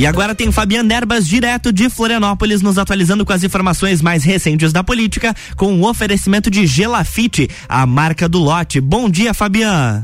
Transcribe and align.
E 0.00 0.06
agora 0.06 0.34
tem 0.34 0.50
Fabiano 0.50 0.90
Erbas, 0.90 1.28
direto 1.28 1.70
de 1.70 1.90
Florianópolis, 1.90 2.62
nos 2.62 2.78
atualizando 2.78 3.22
com 3.22 3.34
as 3.34 3.44
informações 3.44 4.00
mais 4.00 4.24
recentes 4.24 4.72
da 4.72 4.82
política, 4.82 5.34
com 5.58 5.78
o 5.78 5.86
oferecimento 5.86 6.50
de 6.50 6.66
Gelafite, 6.66 7.50
a 7.68 7.84
marca 7.84 8.26
do 8.26 8.38
lote. 8.38 8.80
Bom 8.80 9.10
dia, 9.10 9.34
Fabiano. 9.34 10.00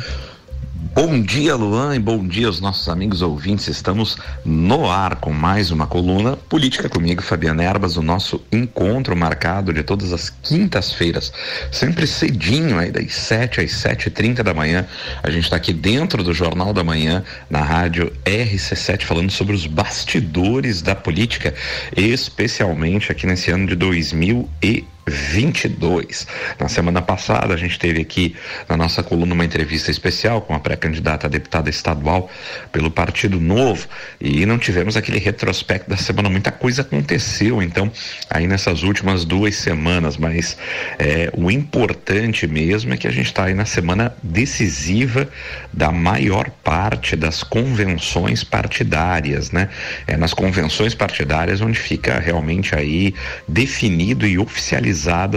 Bom 0.97 1.21
dia, 1.21 1.55
Luan, 1.55 1.95
e 1.95 1.99
bom 1.99 2.27
dia 2.27 2.47
aos 2.47 2.59
nossos 2.59 2.89
amigos 2.89 3.21
ouvintes. 3.21 3.69
Estamos 3.69 4.17
no 4.43 4.91
ar 4.91 5.17
com 5.17 5.31
mais 5.31 5.71
uma 5.71 5.87
coluna 5.87 6.39
Política 6.39 6.89
comigo, 6.89 7.23
Fabiana 7.23 7.63
Erbas, 7.63 7.99
o 7.99 8.03
nosso 8.03 8.43
encontro 8.51 9.15
marcado 9.15 9.75
de 9.75 9.83
todas 9.83 10.11
as 10.15 10.31
quintas-feiras, 10.31 11.35
sempre 11.71 12.07
cedinho, 12.07 12.79
aí 12.79 12.91
das 12.91 13.13
7 13.13 13.61
às 13.61 13.73
7 13.73 14.07
e 14.07 14.11
30 14.11 14.43
da 14.43 14.55
manhã. 14.55 14.87
A 15.23 15.29
gente 15.29 15.45
está 15.45 15.57
aqui 15.57 15.75
dentro 15.75 16.25
do 16.25 16.33
Jornal 16.33 16.73
da 16.73 16.83
Manhã, 16.83 17.23
na 17.51 17.61
rádio 17.61 18.11
RC7, 18.25 19.03
falando 19.03 19.31
sobre 19.31 19.55
os 19.55 19.67
bastidores 19.67 20.81
da 20.81 20.95
política, 20.95 21.53
especialmente 21.95 23.13
aqui 23.13 23.27
nesse 23.27 23.51
ano 23.51 23.67
de 23.67 23.77
2020. 23.77 24.96
22. 25.07 26.27
Na 26.59 26.69
semana 26.69 27.01
passada, 27.01 27.55
a 27.55 27.57
gente 27.57 27.79
teve 27.79 28.01
aqui 28.01 28.35
na 28.69 28.77
nossa 28.77 29.03
coluna 29.03 29.35
uma 29.35 29.45
entrevista 29.45 29.91
especial 29.91 30.41
com 30.43 30.53
a 30.53 30.59
pré-candidata 30.59 31.27
a 31.27 31.31
deputada 31.31 31.71
estadual 31.71 32.29
pelo 32.73 32.91
Partido 32.91 33.39
Novo 33.41 33.87
e 34.21 34.45
não 34.45 34.59
tivemos 34.59 34.97
aquele 34.97 35.19
retrospecto 35.19 35.89
da 35.89 35.97
semana. 35.97 36.29
Muita 36.29 36.51
coisa 36.51 36.83
aconteceu, 36.83 37.63
então, 37.63 37.91
aí 38.29 38.47
nessas 38.49 38.83
últimas 38.83 39.25
duas 39.25 39.55
semanas, 39.55 40.17
mas 40.17 40.57
é, 40.99 41.31
o 41.35 41.51
importante 41.51 42.47
mesmo 42.47 42.93
é 42.93 42.97
que 42.97 43.07
a 43.07 43.13
gente 43.13 43.27
está 43.27 43.45
aí 43.45 43.55
na 43.55 43.65
semana 43.65 44.15
decisiva 44.23 45.29
da 45.73 45.93
maior 45.93 46.51
parte 46.51 47.15
das 47.15 47.45
convenções 47.45 48.43
partidárias, 48.43 49.53
né? 49.53 49.69
É 50.07 50.17
nas 50.17 50.35
convenções 50.35 50.95
partidárias 50.95 51.61
onde 51.61 51.79
fica 51.79 52.19
realmente 52.19 52.75
aí 52.75 53.15
definido 53.47 54.27
e 54.27 54.39
oficializado 54.39 54.96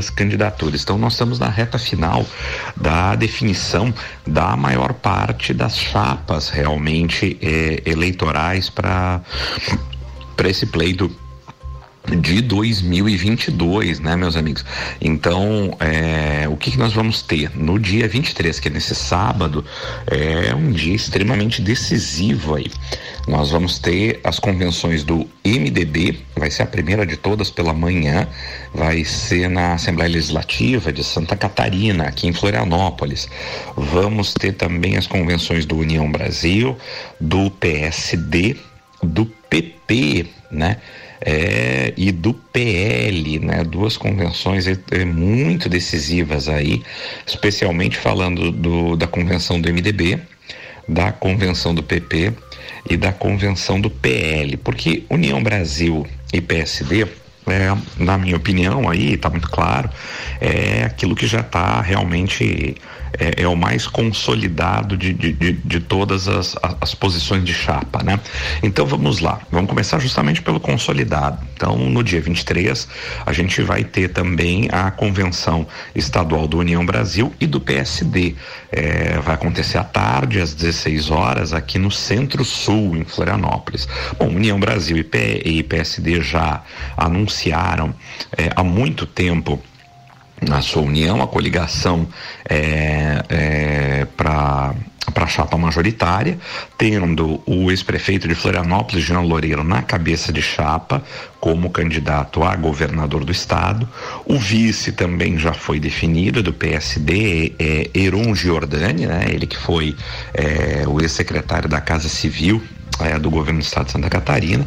candidaturas. 0.10 0.84
Então, 0.84 0.98
nós 0.98 1.14
estamos 1.14 1.40
na 1.40 1.50
reta 1.50 1.78
final 1.78 2.26
da 2.76 3.16
definição 3.16 3.94
da 4.26 4.56
maior 4.56 4.94
parte 4.94 5.54
das 5.54 5.78
chapas 5.78 6.50
realmente 6.50 7.38
eh, 7.42 7.82
eleitorais 7.86 8.70
para 8.70 9.22
esse 10.46 10.66
pleito 10.68 11.12
de 12.18 12.42
2022, 12.42 14.00
né, 14.00 14.16
meus 14.16 14.36
amigos? 14.36 14.66
Então, 15.00 15.76
é, 15.80 16.48
o 16.48 16.58
que, 16.58 16.72
que, 16.72 16.78
nós 16.78 16.94
vamos 16.94 17.22
ter? 17.22 17.56
No 17.56 17.78
dia 17.78 18.08
23, 18.08 18.60
que 18.60 18.68
é 18.68 18.72
nesse 18.72 18.96
sábado, 18.96 19.64
é 20.08 20.54
um 20.56 20.72
dia 20.72 20.96
extremamente 20.96 21.62
decisivo 21.62 22.56
aí. 22.56 22.72
Nós 23.28 23.52
vamos 23.52 23.78
ter 23.78 24.20
as 24.24 24.40
convenções 24.40 25.04
do 25.04 25.30
MDB, 25.46 26.20
vai 26.36 26.50
ser 26.50 26.64
a 26.64 26.66
primeira 26.66 27.06
de 27.06 27.16
todas 27.16 27.52
pela 27.52 27.74
manhã, 27.74 28.28
vai 28.74 29.04
ser 29.04 29.50
na 29.50 29.74
Assembleia 29.74 30.12
Legislativa 30.12 30.92
de 30.92 31.04
Santa 31.04 31.36
Catarina, 31.36 32.06
aqui 32.06 32.28
em 32.28 32.34
Florianópolis. 32.34 33.30
Vamos 33.76 34.34
ter 34.34 34.54
também 34.54 34.98
as 34.98 35.06
convenções 35.06 35.66
do 35.66 35.78
União 35.78 36.12
Brasil, 36.12 36.76
do 37.20 37.52
PSD, 37.52 38.56
do 39.04 39.26
PP, 39.50 40.25
né? 40.52 40.78
É, 41.22 41.94
e 41.97 42.11
do 42.11 42.33
PL, 42.33 43.39
né? 43.39 43.64
Duas 43.64 43.97
convenções 43.97 44.67
é, 44.67 44.78
é, 44.91 45.03
muito 45.03 45.67
decisivas 45.67 46.47
aí, 46.47 46.81
especialmente 47.25 47.97
falando 47.97 48.52
do, 48.52 48.95
da 48.95 49.08
convenção 49.08 49.59
do 49.59 49.72
MDB, 49.72 50.19
da 50.88 51.11
convenção 51.11 51.75
do 51.75 51.83
PP 51.83 52.33
e 52.89 52.95
da 52.95 53.11
convenção 53.11 53.81
do 53.81 53.89
PL, 53.89 54.56
porque 54.58 55.03
União 55.09 55.44
Brasil 55.44 56.08
e 56.31 56.39
PSD 56.39 57.06
é, 57.47 57.75
na 57.97 58.17
minha 58.17 58.38
opinião, 58.38 58.88
aí 58.88 59.13
está 59.13 59.30
muito 59.30 59.50
claro, 59.50 59.89
é 60.39 60.84
aquilo 60.84 61.16
que 61.16 61.25
já 61.25 61.40
está 61.40 61.81
realmente 61.81 62.75
é, 63.18 63.44
é, 63.44 63.47
o 63.47 63.56
mais 63.56 63.88
consolidado 63.88 64.97
de, 64.97 65.14
de, 65.14 65.34
de, 65.34 65.53
de 65.53 65.80
todas 65.80 66.28
as, 66.28 66.56
as, 66.81 66.94
posições 66.94 67.44
de 67.44 67.53
chapa, 67.53 68.03
né? 68.03 68.20
Então 68.62 68.86
vamos 68.86 69.20
lá, 69.20 69.40
vamos 69.52 69.70
começar 69.70 70.00
justamente 70.00 70.42
pelo 70.42 70.59
consolidado. 70.59 71.40
Então, 71.53 71.78
no 71.78 72.03
dia 72.03 72.22
23, 72.22 72.88
a 73.25 73.34
gente 73.34 73.62
vai 73.62 73.84
ter 73.84 74.09
também 74.09 74.69
a 74.72 74.92
convenção 74.92 75.68
estadual 75.94 76.48
do 76.48 76.58
União 76.58 76.86
Brasil 76.86 77.34
e 77.40 77.46
do 77.46 77.59
PSD. 77.59 78.36
É, 78.72 79.19
vai 79.19 79.36
acontecer 79.36 79.78
à 79.78 79.84
tarde, 79.84 80.40
às 80.40 80.53
16 80.53 81.09
horas, 81.09 81.53
aqui 81.53 81.78
no 81.78 81.92
Centro-Sul, 81.92 82.96
em 82.96 83.03
Florianópolis. 83.03 83.88
Bom, 84.18 84.28
União 84.28 84.59
Brasil 84.59 84.98
e, 84.98 85.64
PSD 85.64 86.22
já 86.22 86.64
anunciaram 86.96 87.94
é, 88.38 88.50
há 88.56 88.64
muito 88.64 89.06
tempo 89.06 89.62
na 90.41 90.61
sua 90.61 90.83
união, 90.83 91.22
a 91.22 91.27
coligação 91.27 92.07
é, 92.47 93.23
é, 93.29 94.07
para 94.17 94.73
para 95.11 95.23
a 95.23 95.27
chapa 95.27 95.57
majoritária, 95.57 96.38
tendo 96.77 97.41
o 97.45 97.72
ex-prefeito 97.72 98.27
de 98.27 98.35
Florianópolis, 98.35 99.03
Jean 99.03 99.22
Loureiro, 99.22 99.63
na 99.63 99.81
cabeça 99.81 100.31
de 100.31 100.41
chapa, 100.41 101.03
como 101.39 101.69
candidato 101.69 102.44
a 102.44 102.55
governador 102.55 103.25
do 103.25 103.31
estado. 103.31 103.89
O 104.25 104.38
vice 104.38 104.91
também 104.91 105.38
já 105.38 105.53
foi 105.53 105.79
definido, 105.79 106.44
do 106.44 106.53
PSD, 106.53 107.53
é 107.57 107.89
Heron 107.94 108.35
Giordani, 108.35 109.07
né? 109.07 109.25
ele 109.29 109.47
que 109.47 109.57
foi 109.57 109.95
é, 110.33 110.83
o 110.88 111.01
ex-secretário 111.01 111.67
da 111.67 111.81
Casa 111.81 112.07
Civil 112.07 112.61
é, 113.00 113.17
do 113.17 113.29
governo 113.29 113.59
do 113.59 113.63
estado 113.63 113.88
de 113.88 113.94
Santa 113.94 114.09
Catarina 114.09 114.66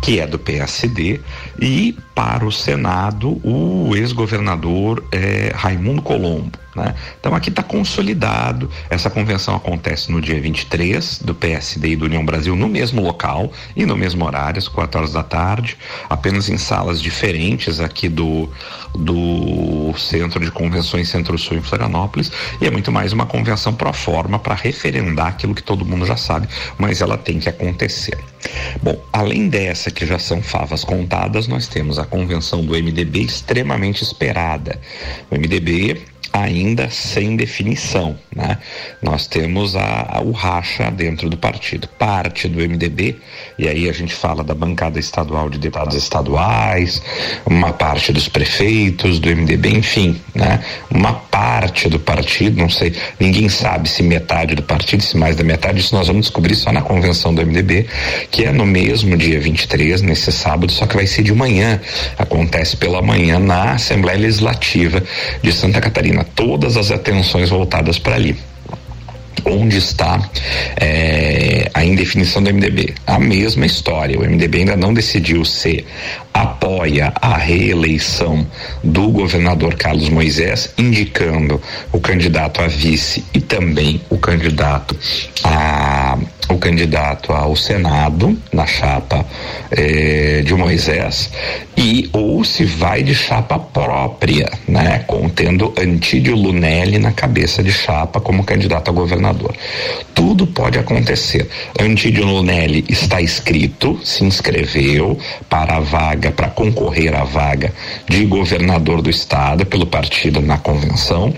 que 0.00 0.20
é 0.20 0.26
do 0.26 0.38
PSD, 0.38 1.20
e 1.60 1.96
para 2.14 2.46
o 2.46 2.52
Senado 2.52 3.40
o 3.44 3.94
ex-governador 3.94 5.04
é, 5.12 5.52
Raimundo 5.54 6.00
Colombo. 6.00 6.58
Né? 6.76 6.94
Então 7.18 7.34
aqui 7.34 7.48
está 7.48 7.62
consolidado. 7.62 8.70
Essa 8.90 9.08
convenção 9.08 9.56
acontece 9.56 10.12
no 10.12 10.20
dia 10.20 10.38
23 10.38 11.20
do 11.20 11.34
PSD 11.34 11.90
e 11.90 11.96
do 11.96 12.04
União 12.04 12.24
Brasil 12.24 12.54
no 12.54 12.68
mesmo 12.68 13.02
local 13.02 13.50
e 13.74 13.86
no 13.86 13.96
mesmo 13.96 14.24
horário, 14.24 14.58
às 14.58 14.68
4 14.68 15.00
horas 15.00 15.12
da 15.12 15.22
tarde, 15.22 15.76
apenas 16.08 16.50
em 16.50 16.58
salas 16.58 17.00
diferentes 17.00 17.80
aqui 17.80 18.08
do, 18.08 18.48
do 18.94 19.94
Centro 19.96 20.38
de 20.44 20.50
Convenções 20.50 21.08
Centro-Sul 21.08 21.56
em 21.56 21.62
Florianópolis. 21.62 22.30
E 22.60 22.66
é 22.66 22.70
muito 22.70 22.92
mais 22.92 23.12
uma 23.12 23.24
convenção 23.24 23.72
pro 23.72 23.92
forma 23.92 24.38
para 24.38 24.54
referendar 24.54 25.28
aquilo 25.28 25.54
que 25.54 25.62
todo 25.62 25.84
mundo 25.84 26.04
já 26.04 26.16
sabe, 26.16 26.46
mas 26.76 27.00
ela 27.00 27.16
tem 27.16 27.38
que 27.38 27.48
acontecer. 27.48 28.18
Bom, 28.82 29.00
além 29.12 29.48
dessa 29.48 29.85
que 29.90 30.06
já 30.06 30.18
são 30.18 30.42
favas 30.42 30.84
contadas, 30.84 31.46
nós 31.46 31.66
temos 31.66 31.98
a 31.98 32.04
convenção 32.04 32.64
do 32.64 32.72
MDB 32.72 33.20
extremamente 33.20 34.02
esperada. 34.02 34.80
O 35.30 35.34
MDB 35.34 36.02
ainda 36.42 36.90
sem 36.90 37.36
definição, 37.36 38.16
né? 38.34 38.58
Nós 39.02 39.26
temos 39.26 39.76
a, 39.76 40.06
a, 40.08 40.20
o 40.20 40.32
racha 40.32 40.90
dentro 40.90 41.30
do 41.30 41.36
partido, 41.36 41.88
parte 41.98 42.48
do 42.48 42.58
MDB, 42.60 43.16
e 43.58 43.68
aí 43.68 43.88
a 43.88 43.92
gente 43.92 44.14
fala 44.14 44.44
da 44.44 44.54
bancada 44.54 44.98
estadual 44.98 45.48
de 45.48 45.58
deputados 45.58 45.96
estaduais, 45.96 47.02
uma 47.46 47.72
parte 47.72 48.12
dos 48.12 48.28
prefeitos 48.28 49.18
do 49.18 49.28
MDB, 49.28 49.70
enfim, 49.70 50.20
né? 50.34 50.62
Uma 50.90 51.14
parte 51.14 51.88
do 51.88 51.98
partido, 51.98 52.58
não 52.58 52.68
sei, 52.68 52.94
ninguém 53.18 53.48
sabe 53.48 53.88
se 53.88 54.02
metade 54.02 54.54
do 54.54 54.62
partido, 54.62 55.02
se 55.02 55.16
mais 55.16 55.36
da 55.36 55.44
metade, 55.44 55.80
isso 55.80 55.94
nós 55.94 56.06
vamos 56.06 56.22
descobrir 56.22 56.54
só 56.54 56.72
na 56.72 56.82
convenção 56.82 57.34
do 57.34 57.44
MDB, 57.44 57.86
que 58.30 58.44
é 58.44 58.52
no 58.52 58.66
mesmo 58.66 59.16
dia 59.16 59.40
23, 59.40 60.02
nesse 60.02 60.32
sábado, 60.32 60.70
só 60.70 60.86
que 60.86 60.96
vai 60.96 61.06
ser 61.06 61.22
de 61.22 61.34
manhã, 61.34 61.80
acontece 62.18 62.76
pela 62.76 63.00
manhã 63.00 63.38
na 63.38 63.72
Assembleia 63.72 64.18
Legislativa 64.18 65.02
de 65.42 65.52
Santa 65.52 65.80
Catarina 65.80 66.25
todas 66.34 66.76
as 66.76 66.90
atenções 66.90 67.48
voltadas 67.50 67.98
para 67.98 68.16
ali 68.16 68.36
onde 69.44 69.78
está 69.78 70.20
é, 70.76 71.70
a 71.74 71.84
indefinição 71.84 72.42
do 72.42 72.52
MDB. 72.52 72.94
A 73.06 73.18
mesma 73.18 73.66
história, 73.66 74.18
o 74.18 74.22
MDB 74.22 74.58
ainda 74.58 74.76
não 74.76 74.94
decidiu 74.94 75.44
se 75.44 75.84
apoia 76.32 77.12
a 77.20 77.36
reeleição 77.36 78.46
do 78.84 79.08
governador 79.08 79.74
Carlos 79.74 80.08
Moisés, 80.08 80.72
indicando 80.76 81.60
o 81.92 82.00
candidato 82.00 82.60
a 82.60 82.66
vice 82.66 83.24
e 83.32 83.40
também 83.40 84.00
o 84.10 84.18
candidato 84.18 84.96
a 85.42 86.18
o 86.48 86.58
candidato 86.58 87.32
ao 87.32 87.56
Senado 87.56 88.36
na 88.52 88.66
chapa 88.66 89.24
eh, 89.70 90.42
de 90.44 90.54
Moisés 90.54 91.30
e 91.76 92.08
ou 92.12 92.44
se 92.44 92.64
vai 92.64 93.02
de 93.02 93.14
chapa 93.14 93.58
própria, 93.58 94.50
né, 94.66 95.04
contendo 95.06 95.74
Antídio 95.76 96.36
Lunelli 96.36 96.98
na 96.98 97.12
cabeça 97.12 97.62
de 97.62 97.72
chapa 97.72 98.20
como 98.20 98.44
candidato 98.44 98.90
a 98.90 98.94
governador. 98.94 99.25
Tudo 100.14 100.46
pode 100.46 100.78
acontecer. 100.78 101.48
Antídio 101.80 102.24
Lunelli 102.24 102.84
está 102.88 103.20
inscrito, 103.20 103.98
se 104.04 104.24
inscreveu 104.24 105.18
para 105.48 105.76
a 105.76 105.80
vaga, 105.80 106.30
para 106.30 106.48
concorrer 106.48 107.14
à 107.14 107.24
vaga 107.24 107.72
de 108.08 108.24
governador 108.24 109.02
do 109.02 109.10
estado 109.10 109.66
pelo 109.66 109.86
partido 109.86 110.40
na 110.40 110.58
convenção, 110.58 111.34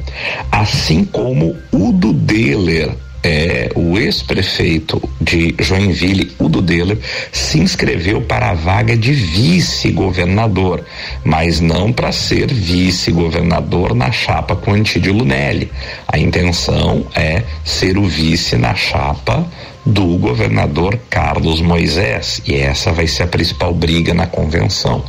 assim 0.50 1.04
como 1.04 1.56
Udo 1.72 2.12
Deller 2.12 3.07
é, 3.28 3.68
o 3.74 3.98
ex-prefeito 3.98 5.02
de 5.20 5.54
Joinville, 5.58 6.32
Udo 6.38 6.62
Deller, 6.62 6.96
se 7.30 7.58
inscreveu 7.58 8.22
para 8.22 8.48
a 8.48 8.54
vaga 8.54 8.96
de 8.96 9.12
vice-governador, 9.12 10.82
mas 11.22 11.60
não 11.60 11.92
para 11.92 12.10
ser 12.10 12.50
vice-governador 12.50 13.94
na 13.94 14.10
chapa 14.10 14.56
com 14.56 14.72
Antídio 14.72 15.12
Lunelli. 15.12 15.70
A 16.06 16.18
intenção 16.18 17.04
é 17.14 17.42
ser 17.66 17.98
o 17.98 18.06
vice 18.06 18.56
na 18.56 18.74
chapa 18.74 19.46
do 19.88 20.18
governador 20.18 20.98
Carlos 21.08 21.62
Moisés, 21.62 22.42
e 22.46 22.54
essa 22.54 22.92
vai 22.92 23.06
ser 23.06 23.22
a 23.22 23.26
principal 23.26 23.72
briga 23.72 24.12
na 24.12 24.26
convenção. 24.26 25.02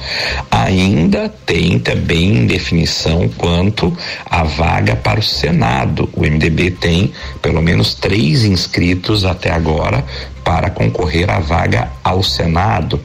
Ainda 0.50 1.28
tem 1.28 1.78
também 1.78 2.46
definição 2.46 3.28
quanto 3.38 3.96
à 4.26 4.44
vaga 4.44 4.96
para 4.96 5.20
o 5.20 5.24
Senado. 5.24 6.10
O 6.14 6.22
MDB 6.22 6.72
tem 6.72 7.12
pelo 7.42 7.62
menos 7.62 7.94
três 7.94 8.46
inscritos 8.46 9.26
até 9.26 9.52
agora 9.52 10.06
para 10.46 10.70
concorrer 10.70 11.30
à 11.30 11.40
vaga 11.40 11.92
ao 12.02 12.24
Senado. 12.24 13.02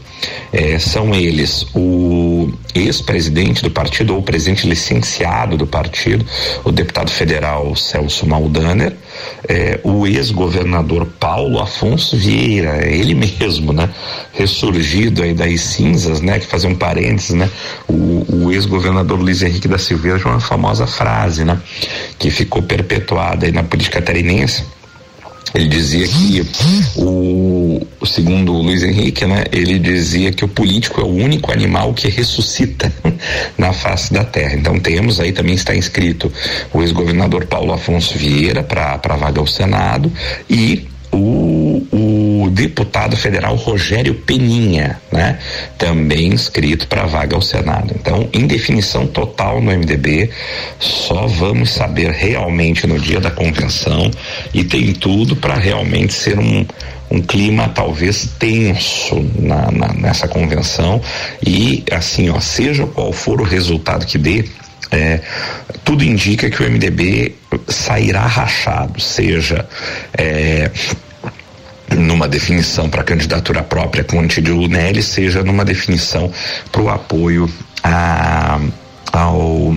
É, 0.53 0.79
são 0.79 1.13
eles 1.13 1.67
o 1.75 2.53
ex-presidente 2.73 3.63
do 3.63 3.71
partido 3.71 4.15
ou 4.15 4.23
presidente 4.23 4.67
licenciado 4.67 5.57
do 5.57 5.67
partido, 5.67 6.25
o 6.65 6.71
deputado 6.71 7.11
federal 7.11 7.75
Celso 7.75 8.27
Maldaner, 8.27 8.97
é, 9.49 9.81
o 9.83 10.07
ex-governador 10.07 11.07
Paulo 11.19 11.61
Afonso 11.61 12.17
Vieira, 12.17 12.85
é 12.85 12.95
ele 12.95 13.15
mesmo, 13.41 13.73
né? 13.73 13.89
Ressurgido 14.33 15.23
aí 15.23 15.35
das 15.35 15.61
cinzas, 15.61 16.21
né? 16.21 16.39
Que 16.39 16.47
fazer 16.47 16.67
um 16.67 16.75
parênteses, 16.75 17.35
né? 17.35 17.51
O, 17.89 18.45
o 18.45 18.53
ex-governador 18.53 19.21
Luiz 19.21 19.43
Henrique 19.43 19.69
da 19.69 19.79
Silveira 19.79 20.19
tinha 20.19 20.33
uma 20.33 20.41
famosa 20.41 20.87
frase, 20.87 21.45
né? 21.45 21.61
Que 22.19 22.31
ficou 22.31 22.63
perpetuada 22.63 23.47
aí 23.47 23.53
na 23.53 23.63
política 23.63 24.01
catarinense 24.01 24.74
ele 25.53 25.69
dizia 25.69 26.07
que 26.07 26.43
o, 26.97 27.87
segundo 28.07 28.53
o 28.53 28.63
Luiz 28.63 28.83
Henrique, 28.83 29.25
né, 29.27 29.45
ele 29.53 29.79
dizia 29.79 30.33
que 30.33 30.45
o 30.45 30.49
político 30.49 31.01
é 31.01 31.05
o 31.05 31.09
único 31.09 31.53
animal 31.53 31.93
que 31.93 32.09
ressuscita 32.09 32.93
na 33.59 33.73
face 33.73 34.13
da 34.13 34.25
terra. 34.25 34.55
Então 34.55 34.79
temos 34.79 35.21
aí 35.21 35.33
também 35.33 35.55
está 35.55 35.75
inscrito 35.75 36.33
o 36.73 36.83
ex-governador 36.83 37.47
Paulo 37.47 37.73
Afonso 37.73 38.17
Vieira 38.17 38.63
para 38.63 39.01
a 39.03 39.17
vaga 39.17 39.41
ao 39.41 39.47
Senado 39.47 40.11
e 40.49 40.89
deputado 42.55 43.17
federal 43.17 43.57
Rogério 43.57 44.15
Peninha, 44.15 45.01
né? 45.11 45.39
Também 45.77 46.29
inscrito 46.29 46.87
para 46.87 47.05
vaga 47.05 47.35
ao 47.35 47.43
Senado. 47.43 47.95
Então, 47.99 48.29
em 48.33 48.47
definição 48.47 49.07
total 49.07 49.61
no 49.61 49.73
MDB, 49.73 50.31
só 50.79 51.27
vamos 51.27 51.71
saber 51.71 52.11
realmente 52.13 52.87
no 52.87 52.99
dia 52.99 53.21
da 53.21 53.31
convenção 53.31 54.11
e 54.53 54.63
tem 54.63 54.93
tudo 54.93 55.35
para 55.35 55.55
realmente 55.55 56.15
ser 56.15 56.39
um, 56.39 56.65
um 57.11 57.21
clima 57.21 57.69
talvez 57.69 58.29
tenso 58.39 59.21
na, 59.39 59.71
na, 59.71 59.93
nessa 59.93 60.29
convenção 60.29 61.01
e 61.45 61.83
assim, 61.91 62.31
ó, 62.31 62.39
seja 62.41 62.87
qual 62.87 63.13
for 63.13 63.41
o 63.41 63.45
resultado 63.45 64.07
que 64.07 64.17
dê, 64.17 64.45
é, 64.91 65.21
tudo 65.85 66.05
indica 66.05 66.49
que 66.49 66.63
o 66.63 66.71
MDB 66.71 67.35
sairá 67.69 68.27
rachado, 68.27 69.01
seja 69.01 69.67
é, 70.17 70.71
numa 71.91 72.27
definição 72.29 72.89
para 72.89 73.03
candidatura 73.03 73.63
própria 73.63 74.05
com 74.05 74.21
Antídio 74.21 74.57
Lunelli, 74.57 75.03
seja 75.03 75.43
numa 75.43 75.65
definição 75.65 76.31
para 76.71 76.83
o 76.83 76.89
apoio 76.89 77.49
a, 77.83 78.61
ao 79.13 79.77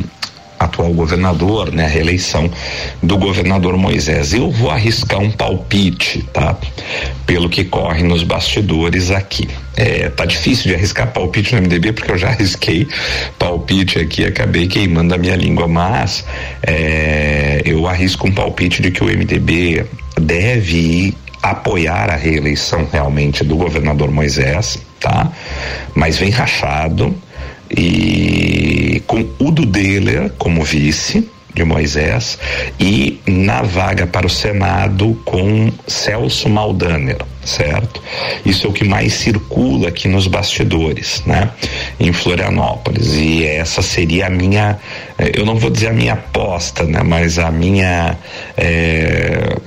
atual 0.59 0.91
governador, 0.91 1.71
né, 1.71 1.85
a 1.85 1.87
reeleição 1.87 2.49
do 3.01 3.17
governador 3.17 3.77
Moisés. 3.77 4.33
Eu 4.33 4.49
vou 4.49 4.71
arriscar 4.71 5.19
um 5.19 5.31
palpite, 5.31 6.23
tá? 6.33 6.57
Pelo 7.25 7.49
que 7.49 7.63
corre 7.63 8.03
nos 8.03 8.23
bastidores 8.23 9.11
aqui. 9.11 9.47
É, 9.75 10.09
tá 10.09 10.25
difícil 10.25 10.69
de 10.69 10.75
arriscar 10.75 11.11
palpite 11.11 11.55
no 11.55 11.61
MDB 11.61 11.93
porque 11.93 12.11
eu 12.11 12.17
já 12.17 12.29
arrisquei 12.29 12.87
palpite 13.37 13.99
aqui, 13.99 14.25
acabei 14.25 14.67
queimando 14.67 15.13
a 15.13 15.17
minha 15.17 15.35
língua, 15.35 15.67
mas 15.67 16.25
é, 16.63 17.61
eu 17.63 17.87
arrisco 17.87 18.27
um 18.27 18.31
palpite 18.31 18.81
de 18.81 18.89
que 18.89 19.03
o 19.03 19.05
MDB 19.05 19.85
deve 20.19 20.77
ir 20.77 21.17
apoiar 21.41 22.09
a 22.09 22.15
reeleição 22.15 22.87
realmente 22.91 23.43
do 23.43 23.55
governador 23.55 24.11
Moisés, 24.11 24.79
tá? 24.99 25.31
Mas 25.93 26.17
vem 26.17 26.29
rachado 26.29 27.15
e 27.69 29.01
com 29.07 29.25
Udo 29.39 29.65
Deller 29.65 30.31
como 30.37 30.63
vice 30.63 31.29
de 31.57 31.63
Moisés 31.63 32.37
e 32.79 33.19
na 33.25 33.63
vaga 33.63 34.05
para 34.05 34.27
o 34.27 34.29
Senado 34.29 35.19
com 35.25 35.71
Celso 35.87 36.47
Maldaner, 36.47 37.17
certo? 37.43 38.01
Isso 38.45 38.67
é 38.67 38.69
o 38.69 38.73
que 38.73 38.83
mais 38.83 39.13
circula 39.13 39.87
aqui 39.87 40.07
nos 40.07 40.27
bastidores, 40.27 41.23
né? 41.25 41.49
Em 41.99 42.13
Florianópolis 42.13 43.15
e 43.15 43.43
essa 43.43 43.81
seria 43.81 44.27
a 44.27 44.29
minha, 44.29 44.77
eh, 45.17 45.31
eu 45.33 45.45
não 45.47 45.55
vou 45.55 45.71
dizer 45.71 45.87
a 45.87 45.93
minha 45.93 46.13
aposta, 46.13 46.83
né? 46.83 47.01
Mas 47.03 47.39
a 47.39 47.49
minha 47.49 48.15
é, 48.55 49.57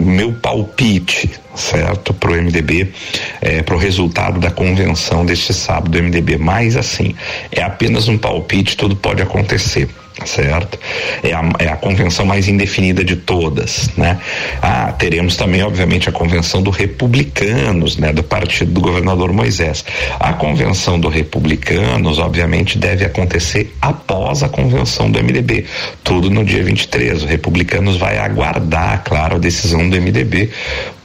meu 0.00 0.32
palpite, 0.32 1.30
certo, 1.54 2.12
para 2.14 2.32
o 2.32 2.34
MDB, 2.34 2.92
é, 3.40 3.62
para 3.62 3.74
o 3.74 3.78
resultado 3.78 4.40
da 4.40 4.50
convenção 4.50 5.24
deste 5.24 5.52
sábado 5.52 5.90
do 5.90 6.02
MDB. 6.02 6.36
Mas, 6.38 6.76
assim, 6.76 7.14
é 7.52 7.62
apenas 7.62 8.08
um 8.08 8.18
palpite, 8.18 8.76
tudo 8.76 8.96
pode 8.96 9.22
acontecer 9.22 9.88
certo? 10.24 10.78
É 11.22 11.32
a, 11.32 11.42
é 11.58 11.68
a 11.68 11.76
convenção 11.76 12.24
mais 12.24 12.48
indefinida 12.48 13.04
de 13.04 13.16
todas, 13.16 13.90
né? 13.96 14.18
Ah, 14.62 14.92
teremos 14.92 15.36
também, 15.36 15.62
obviamente, 15.62 16.08
a 16.08 16.12
convenção 16.12 16.62
do 16.62 16.70
Republicanos, 16.70 17.96
né? 17.96 18.12
Do 18.12 18.22
partido 18.22 18.72
do 18.72 18.80
governador 18.80 19.32
Moisés. 19.32 19.84
A 20.18 20.32
convenção 20.32 20.98
do 20.98 21.08
Republicanos, 21.08 22.18
obviamente, 22.18 22.78
deve 22.78 23.04
acontecer 23.04 23.74
após 23.80 24.42
a 24.42 24.48
convenção 24.48 25.10
do 25.10 25.22
MDB, 25.22 25.64
tudo 26.02 26.30
no 26.30 26.44
dia 26.44 26.62
23. 26.62 27.22
O 27.22 27.26
Republicanos 27.26 27.96
vai 27.96 28.18
aguardar, 28.18 29.02
claro, 29.04 29.36
a 29.36 29.38
decisão 29.38 29.88
do 29.88 30.00
MDB 30.00 30.50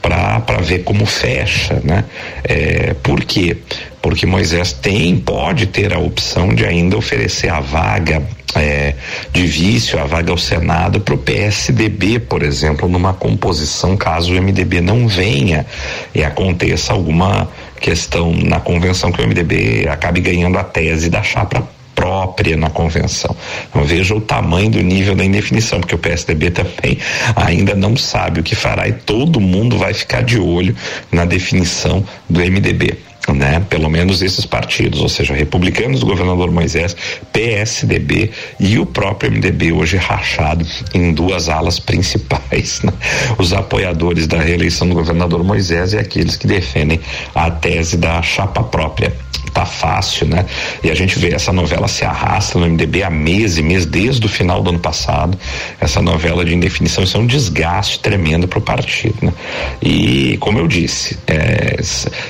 para 0.01 0.57
ver 0.61 0.83
como 0.83 1.05
fecha, 1.05 1.81
né? 1.83 2.05
É, 2.43 2.93
por 3.01 3.23
quê? 3.23 3.57
Porque 4.05 4.27
Moisés 4.27 4.71
tem, 4.71 5.17
pode 5.17 5.65
ter 5.65 5.91
a 5.91 5.97
opção 5.97 6.53
de 6.53 6.63
ainda 6.63 6.95
oferecer 6.95 7.49
a 7.49 7.59
vaga 7.59 8.21
é, 8.55 8.93
de 9.33 9.47
vício, 9.47 9.99
a 9.99 10.05
vaga 10.05 10.29
ao 10.29 10.37
Senado 10.37 10.99
para 10.99 11.15
o 11.15 11.17
PSDB, 11.17 12.19
por 12.19 12.43
exemplo, 12.43 12.87
numa 12.87 13.15
composição 13.15 13.97
caso 13.97 14.31
o 14.31 14.39
MDB 14.39 14.79
não 14.79 15.07
venha 15.07 15.65
e 16.13 16.23
aconteça 16.23 16.93
alguma 16.93 17.49
questão 17.81 18.31
na 18.31 18.59
convenção 18.59 19.11
que 19.11 19.19
o 19.19 19.27
MDB 19.27 19.87
acabe 19.89 20.21
ganhando 20.21 20.59
a 20.59 20.63
tese 20.63 21.09
da 21.09 21.23
chapa 21.23 21.67
própria 21.95 22.55
na 22.55 22.69
convenção. 22.69 23.35
Então 23.67 23.85
veja 23.85 24.13
o 24.13 24.21
tamanho 24.21 24.69
do 24.69 24.83
nível 24.83 25.15
da 25.15 25.25
indefinição, 25.25 25.79
porque 25.79 25.95
o 25.95 25.97
PSDB 25.97 26.51
também 26.51 26.99
ainda 27.35 27.73
não 27.73 27.97
sabe 27.97 28.39
o 28.39 28.43
que 28.43 28.53
fará 28.53 28.87
e 28.87 28.93
todo 28.93 29.39
mundo 29.39 29.79
vai 29.79 29.95
ficar 29.95 30.21
de 30.21 30.37
olho 30.37 30.75
na 31.11 31.25
definição 31.25 32.05
do 32.29 32.39
MDB 32.39 32.99
né? 33.33 33.63
Pelo 33.69 33.89
menos 33.89 34.21
esses 34.21 34.45
partidos, 34.45 35.01
ou 35.01 35.09
seja, 35.09 35.33
republicanos 35.33 35.99
do 35.99 36.05
governador 36.05 36.51
Moisés, 36.51 36.95
PSDB 37.31 38.31
e 38.59 38.77
o 38.79 38.85
próprio 38.85 39.31
MDB 39.31 39.71
hoje 39.71 39.97
rachado 39.97 40.65
em 40.93 41.13
duas 41.13 41.49
alas 41.49 41.79
principais, 41.79 42.81
né? 42.83 42.93
Os 43.37 43.53
apoiadores 43.53 44.27
da 44.27 44.39
reeleição 44.39 44.87
do 44.87 44.95
governador 44.95 45.43
Moisés 45.43 45.93
e 45.93 45.97
aqueles 45.97 46.35
que 46.35 46.47
defendem 46.47 46.99
a 47.33 47.49
tese 47.49 47.97
da 47.97 48.21
chapa 48.21 48.63
própria 48.63 49.13
tá 49.55 49.65
fácil, 49.65 50.27
né? 50.27 50.45
E 50.83 50.91
a 50.91 50.93
gente 50.93 51.17
vê 51.17 51.33
essa 51.33 51.53
novela 51.53 51.87
se 51.87 52.03
arrasta 52.03 52.59
no 52.59 52.65
MDB 52.65 53.03
há 53.03 53.09
meses 53.09 53.57
e 53.57 53.63
meses, 53.63 53.85
desde 53.85 54.25
o 54.25 54.29
final 54.29 54.61
do 54.61 54.69
ano 54.69 54.79
passado. 54.79 55.37
Essa 55.79 56.01
novela 56.01 56.43
de 56.43 56.53
indefinição, 56.53 57.05
isso 57.05 57.15
é 57.15 57.19
um 57.21 57.25
desgaste 57.25 57.99
tremendo 57.99 58.49
para 58.49 58.59
o 58.59 58.61
partido, 58.61 59.15
né? 59.21 59.33
E, 59.81 60.35
como 60.41 60.59
eu 60.59 60.67
disse, 60.67 61.17
é, 61.25 61.77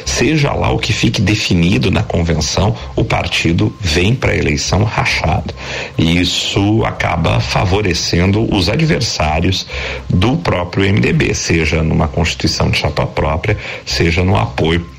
seja 0.05 0.53
lá 0.53 0.71
o 0.71 0.77
que 0.77 0.93
fique 0.93 1.19
definido 1.19 1.89
na 1.89 2.03
convenção, 2.03 2.75
o 2.95 3.03
partido 3.03 3.75
vem 3.81 4.13
para 4.13 4.31
a 4.31 4.37
eleição 4.37 4.83
rachado. 4.83 5.51
E 5.97 6.21
isso 6.21 6.85
acaba 6.85 7.39
favorecendo 7.39 8.47
os 8.55 8.69
adversários 8.69 9.65
do 10.07 10.37
próprio 10.37 10.85
MDB, 10.93 11.33
seja 11.33 11.81
numa 11.81 12.07
constituição 12.07 12.69
de 12.69 12.77
chapa 12.77 13.07
própria, 13.07 13.57
seja 13.83 14.23
no 14.23 14.37
apoio 14.37 14.94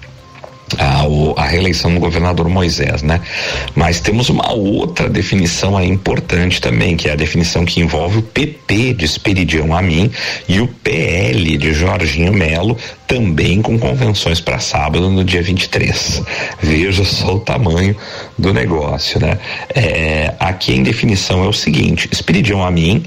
a, 0.78 1.04
a, 1.42 1.46
reeleição 1.46 1.94
do 1.94 2.00
governador 2.00 2.48
Moisés, 2.48 3.02
né? 3.02 3.20
Mas 3.74 4.00
temos 4.00 4.28
uma 4.28 4.52
outra 4.52 5.08
definição 5.08 5.76
aí 5.76 5.88
importante 5.88 6.60
também, 6.60 6.96
que 6.96 7.08
é 7.08 7.12
a 7.12 7.16
definição 7.16 7.64
que 7.64 7.80
envolve 7.80 8.18
o 8.18 8.22
PP 8.22 8.94
de 8.94 9.04
Esperidião 9.04 9.76
Amin 9.76 10.10
e 10.48 10.60
o 10.60 10.66
PL 10.66 11.56
de 11.56 11.72
Jorginho 11.72 12.32
Melo, 12.32 12.76
também 13.06 13.62
com 13.62 13.78
convenções 13.78 14.40
para 14.40 14.58
sábado 14.58 15.08
no 15.08 15.22
dia 15.22 15.42
23. 15.42 16.22
Veja 16.60 17.04
só 17.04 17.36
o 17.36 17.40
tamanho 17.40 17.96
do 18.36 18.52
negócio, 18.52 19.20
né? 19.20 19.38
É, 19.74 20.34
aqui 20.40 20.74
em 20.74 20.82
definição 20.82 21.44
é 21.44 21.48
o 21.48 21.52
seguinte: 21.52 22.08
Esperidião 22.10 22.62
Amin 22.62 23.04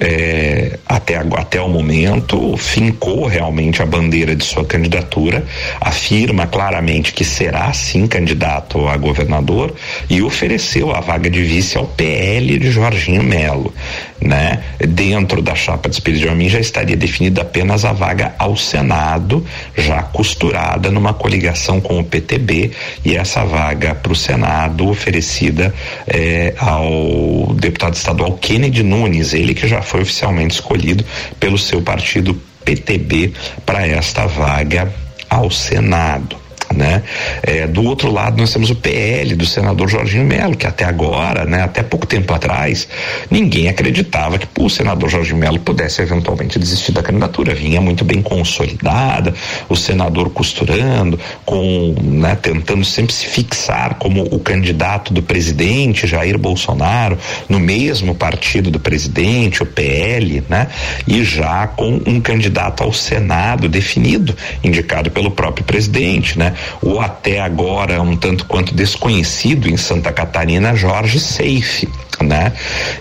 é, 0.00 0.78
até, 0.86 1.16
até 1.16 1.60
o 1.60 1.68
momento, 1.68 2.56
fincou 2.56 3.26
realmente 3.26 3.82
a 3.82 3.86
bandeira 3.86 4.34
de 4.34 4.44
sua 4.44 4.64
candidatura, 4.64 5.44
afirma 5.80 6.46
claramente 6.46 7.12
que 7.12 7.24
será 7.24 7.72
sim 7.72 8.06
candidato 8.06 8.86
a 8.86 8.96
governador 8.96 9.74
e 10.08 10.22
ofereceu 10.22 10.94
a 10.94 11.00
vaga 11.00 11.28
de 11.28 11.42
vice 11.42 11.76
ao 11.76 11.86
PL 11.86 12.58
de 12.58 12.70
Jorginho 12.70 13.22
Melo. 13.22 13.72
Né? 14.20 14.62
Dentro 14.78 15.40
da 15.40 15.54
chapa 15.54 15.88
de 15.88 15.94
Espírito 15.94 16.28
de 16.28 16.48
já 16.48 16.58
estaria 16.58 16.96
definida 16.96 17.42
apenas 17.42 17.84
a 17.84 17.92
vaga 17.92 18.34
ao 18.38 18.56
Senado, 18.56 19.44
já 19.76 20.02
costurada 20.02 20.90
numa 20.90 21.14
coligação 21.14 21.80
com 21.80 22.00
o 22.00 22.04
PTB, 22.04 22.72
e 23.04 23.16
essa 23.16 23.44
vaga 23.44 23.94
para 23.94 24.12
o 24.12 24.16
Senado 24.16 24.88
oferecida 24.88 25.72
é, 26.06 26.54
ao 26.58 27.54
deputado 27.54 27.94
estadual 27.94 28.32
Kennedy 28.32 28.82
Nunes, 28.82 29.32
ele 29.34 29.54
que 29.54 29.68
já 29.68 29.82
foi 29.82 30.02
oficialmente 30.02 30.54
escolhido 30.54 31.04
pelo 31.38 31.56
seu 31.56 31.80
partido 31.80 32.40
PTB 32.64 33.32
para 33.64 33.86
esta 33.86 34.26
vaga 34.26 34.92
ao 35.30 35.50
Senado 35.50 36.47
né? 36.74 37.02
É, 37.42 37.66
do 37.66 37.82
outro 37.84 38.10
lado 38.10 38.38
nós 38.38 38.52
temos 38.52 38.70
o 38.70 38.74
PL 38.74 39.34
do 39.34 39.46
senador 39.46 39.88
Jorginho 39.88 40.24
Melo, 40.24 40.56
que 40.56 40.66
até 40.66 40.84
agora, 40.84 41.44
né, 41.44 41.62
até 41.62 41.82
pouco 41.82 42.06
tempo 42.06 42.32
atrás, 42.32 42.88
ninguém 43.30 43.68
acreditava 43.68 44.38
que 44.38 44.46
pô, 44.46 44.66
o 44.66 44.70
senador 44.70 45.08
Jorginho 45.08 45.38
Melo 45.38 45.58
pudesse 45.58 46.02
eventualmente 46.02 46.58
desistir 46.58 46.92
da 46.92 47.02
candidatura, 47.02 47.54
vinha 47.54 47.80
muito 47.80 48.04
bem 48.04 48.22
consolidada, 48.22 49.34
o 49.68 49.76
senador 49.76 50.30
costurando, 50.30 51.18
com, 51.44 51.94
né, 52.02 52.36
tentando 52.40 52.84
sempre 52.84 53.14
se 53.14 53.26
fixar 53.26 53.94
como 53.94 54.22
o 54.22 54.38
candidato 54.38 55.12
do 55.12 55.22
presidente 55.22 56.06
Jair 56.06 56.38
Bolsonaro, 56.38 57.18
no 57.48 57.58
mesmo 57.58 58.14
partido 58.14 58.70
do 58.70 58.78
presidente, 58.78 59.62
o 59.62 59.66
PL, 59.66 60.42
né? 60.48 60.68
E 61.06 61.24
já 61.24 61.66
com 61.66 62.00
um 62.06 62.20
candidato 62.20 62.82
ao 62.82 62.92
Senado 62.92 63.68
definido, 63.68 64.34
indicado 64.62 65.10
pelo 65.10 65.30
próprio 65.30 65.64
presidente, 65.64 66.38
né? 66.38 66.54
O 66.82 67.00
até 67.00 67.40
agora 67.40 68.00
um 68.02 68.16
tanto 68.16 68.44
quanto 68.46 68.74
desconhecido 68.74 69.68
em 69.68 69.76
Santa 69.76 70.12
Catarina, 70.12 70.74
Jorge 70.74 71.18
Seife 71.20 71.88
né? 72.22 72.52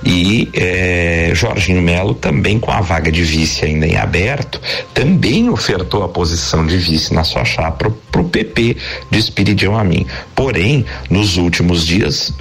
E 0.04 0.50
é, 0.54 1.32
Jorginho 1.34 1.82
Melo 1.82 2.14
também 2.14 2.60
com 2.60 2.72
a 2.72 2.82
vaga 2.82 3.12
de 3.12 3.24
vice 3.24 3.66
ainda 3.66 3.86
em 3.86 3.98
aberto, 3.98 4.62
também 4.94 5.50
ofertou 5.50 6.04
a 6.04 6.10
posição 6.10 6.66
de 6.66 6.78
vice 6.78 7.14
na 7.14 7.24
sua 7.24 7.46
chapa 7.46 7.92
para 8.12 8.22
o 8.22 8.30
PP 8.30 8.78
de 9.10 9.20
Espiridião 9.20 9.78
a 9.78 9.84
mim. 9.84 10.06
Porém, 10.36 10.86
nos 11.10 11.38
últimos 11.38 11.86
dias 11.86 12.34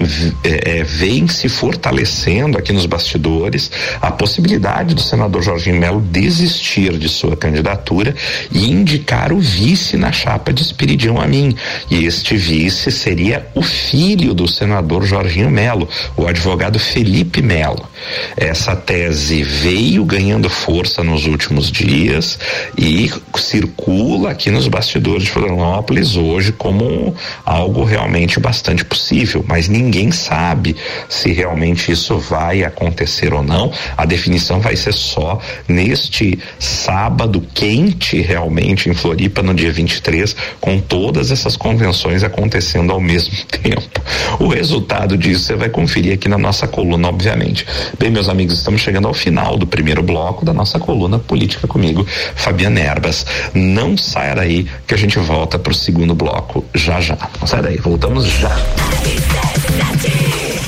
é, 0.43 0.83
vem 0.83 1.27
se 1.27 1.49
fortalecendo 1.49 2.57
aqui 2.57 2.73
nos 2.73 2.85
bastidores 2.85 3.71
a 4.01 4.11
possibilidade 4.11 4.93
do 4.95 5.01
senador 5.01 5.41
Jorginho 5.41 5.79
Melo 5.79 6.01
desistir 6.01 6.97
de 6.97 7.09
sua 7.09 7.35
candidatura 7.35 8.15
e 8.51 8.69
indicar 8.69 9.31
o 9.31 9.39
vice 9.39 9.97
na 9.97 10.11
chapa 10.11 10.51
de 10.53 10.61
Espiridião 10.61 11.19
a 11.19 11.27
mim. 11.27 11.55
E 11.89 12.05
este 12.05 12.35
vice 12.35 12.91
seria 12.91 13.47
o 13.55 13.61
filho 13.61 14.33
do 14.33 14.47
senador 14.47 15.05
Jorginho 15.05 15.49
Melo, 15.49 15.87
o 16.15 16.27
advogado 16.27 16.66
advogado 16.67 16.79
Felipe 16.79 17.41
Melo. 17.41 17.87
Essa 18.35 18.75
tese 18.75 19.43
veio 19.43 20.05
ganhando 20.05 20.49
força 20.49 21.03
nos 21.03 21.25
últimos 21.25 21.71
dias 21.71 22.37
e 22.77 23.11
circula 23.37 24.31
aqui 24.31 24.51
nos 24.51 24.67
bastidores 24.67 25.23
de 25.23 25.31
Florianópolis 25.31 26.15
hoje 26.15 26.51
como 26.51 27.15
algo 27.45 27.83
realmente 27.83 28.39
bastante 28.39 28.85
possível, 28.85 29.43
mas 29.47 29.67
ninguém 29.67 30.11
sabe 30.11 30.75
se 31.09 31.31
realmente 31.31 31.91
isso 31.91 32.17
vai 32.17 32.63
acontecer 32.63 33.33
ou 33.33 33.43
não. 33.43 33.71
A 33.95 34.05
definição 34.05 34.59
vai 34.59 34.75
ser 34.75 34.93
só 34.93 35.39
neste 35.67 36.37
sábado 36.59 37.43
quente 37.53 38.21
realmente 38.21 38.89
em 38.89 38.93
Floripa 38.93 39.41
no 39.41 39.53
dia 39.53 39.71
23, 39.71 40.35
com 40.59 40.79
todas 40.79 41.31
essas 41.31 41.55
convenções 41.55 42.23
acontecendo 42.23 42.91
ao 42.91 42.99
mesmo 42.99 43.35
tempo. 43.47 44.01
O 44.39 44.47
resultado 44.47 45.17
disso 45.17 45.45
você 45.45 45.55
vai 45.55 45.69
conferir 45.69 46.13
aqui 46.13 46.27
na 46.27 46.37
nossa 46.37 46.56
nossa 46.57 46.67
coluna, 46.67 47.07
obviamente. 47.09 47.65
Bem, 47.99 48.09
meus 48.09 48.27
amigos, 48.27 48.55
estamos 48.55 48.81
chegando 48.81 49.07
ao 49.07 49.13
final 49.13 49.57
do 49.57 49.67
primeiro 49.67 50.01
bloco 50.01 50.43
da 50.43 50.53
nossa 50.53 50.79
coluna 50.79 51.19
Política 51.19 51.67
comigo, 51.67 52.05
Fabiana 52.35 52.79
Erbas. 52.79 53.25
Não 53.53 53.95
saia 53.95 54.33
daí 54.33 54.65
que 54.87 54.95
a 54.95 54.97
gente 54.97 55.19
volta 55.19 55.59
para 55.59 55.71
o 55.71 55.75
segundo 55.75 56.15
bloco 56.15 56.65
já 56.73 56.99
já. 56.99 57.17
Não 57.39 57.45
saia 57.45 57.63
daí, 57.63 57.77
voltamos 57.77 58.25
já. 58.25 58.49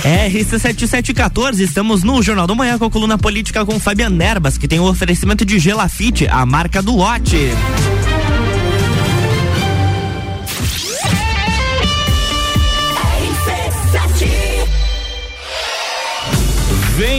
RC7714, 0.03 1.59
estamos 1.59 2.03
no 2.03 2.21
Jornal 2.21 2.45
do 2.45 2.55
Manhã 2.55 2.77
com 2.77 2.85
a 2.85 2.91
coluna 2.91 3.17
política 3.17 3.65
com 3.65 3.79
Fabiana 3.79 4.23
Erbas, 4.23 4.57
que 4.57 4.67
tem 4.67 4.79
o 4.79 4.87
oferecimento 4.87 5.43
de 5.43 5.57
Gelafite, 5.57 6.27
a 6.27 6.45
marca 6.45 6.81
do 6.81 6.95
lote. 6.95 7.49
Vem 16.99 17.18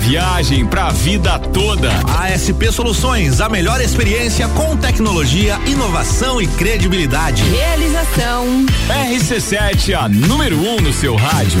viagem, 0.00 0.66
para 0.66 0.86
a 0.86 0.90
vida 0.90 1.38
toda. 1.38 1.90
ASP 2.18 2.72
Soluções, 2.72 3.40
a 3.40 3.48
melhor 3.48 3.80
experiência 3.80 4.48
com 4.48 4.76
tecnologia, 4.76 5.60
inovação 5.66 6.40
e 6.40 6.46
credibilidade. 6.46 7.42
Realização. 7.44 8.66
RC7, 8.88 9.94
a 9.94 10.08
número 10.08 10.56
1 10.58 10.76
um 10.76 10.80
no 10.80 10.92
seu 10.92 11.14
rádio. 11.14 11.60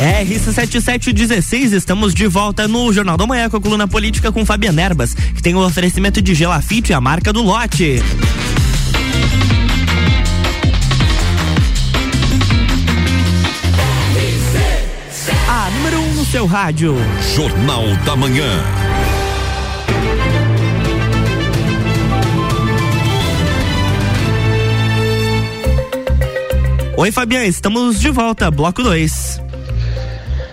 RC7716, 0.00 1.74
estamos 1.74 2.14
de 2.14 2.26
volta 2.26 2.66
no 2.66 2.90
Jornal 2.90 3.18
da 3.18 3.26
Manhã 3.26 3.50
com 3.50 3.58
a 3.58 3.60
coluna 3.60 3.86
política 3.86 4.32
com 4.32 4.46
Fabiana 4.46 4.80
Erbas, 4.80 5.12
que 5.12 5.42
tem 5.42 5.54
o 5.54 5.58
oferecimento 5.58 6.22
de 6.22 6.34
Gelafite, 6.34 6.94
a 6.94 7.00
marca 7.02 7.34
do 7.34 7.42
lote. 7.42 8.02
A 15.46 15.70
número 15.70 16.00
1 16.00 16.02
um 16.02 16.14
no 16.14 16.24
seu 16.24 16.46
rádio. 16.46 16.96
Jornal 17.36 17.84
da 18.06 18.16
Manhã. 18.16 18.64
Oi, 26.96 27.12
Fabiana, 27.12 27.44
estamos 27.44 28.00
de 28.00 28.10
volta, 28.10 28.50
bloco 28.50 28.82
2. 28.82 29.49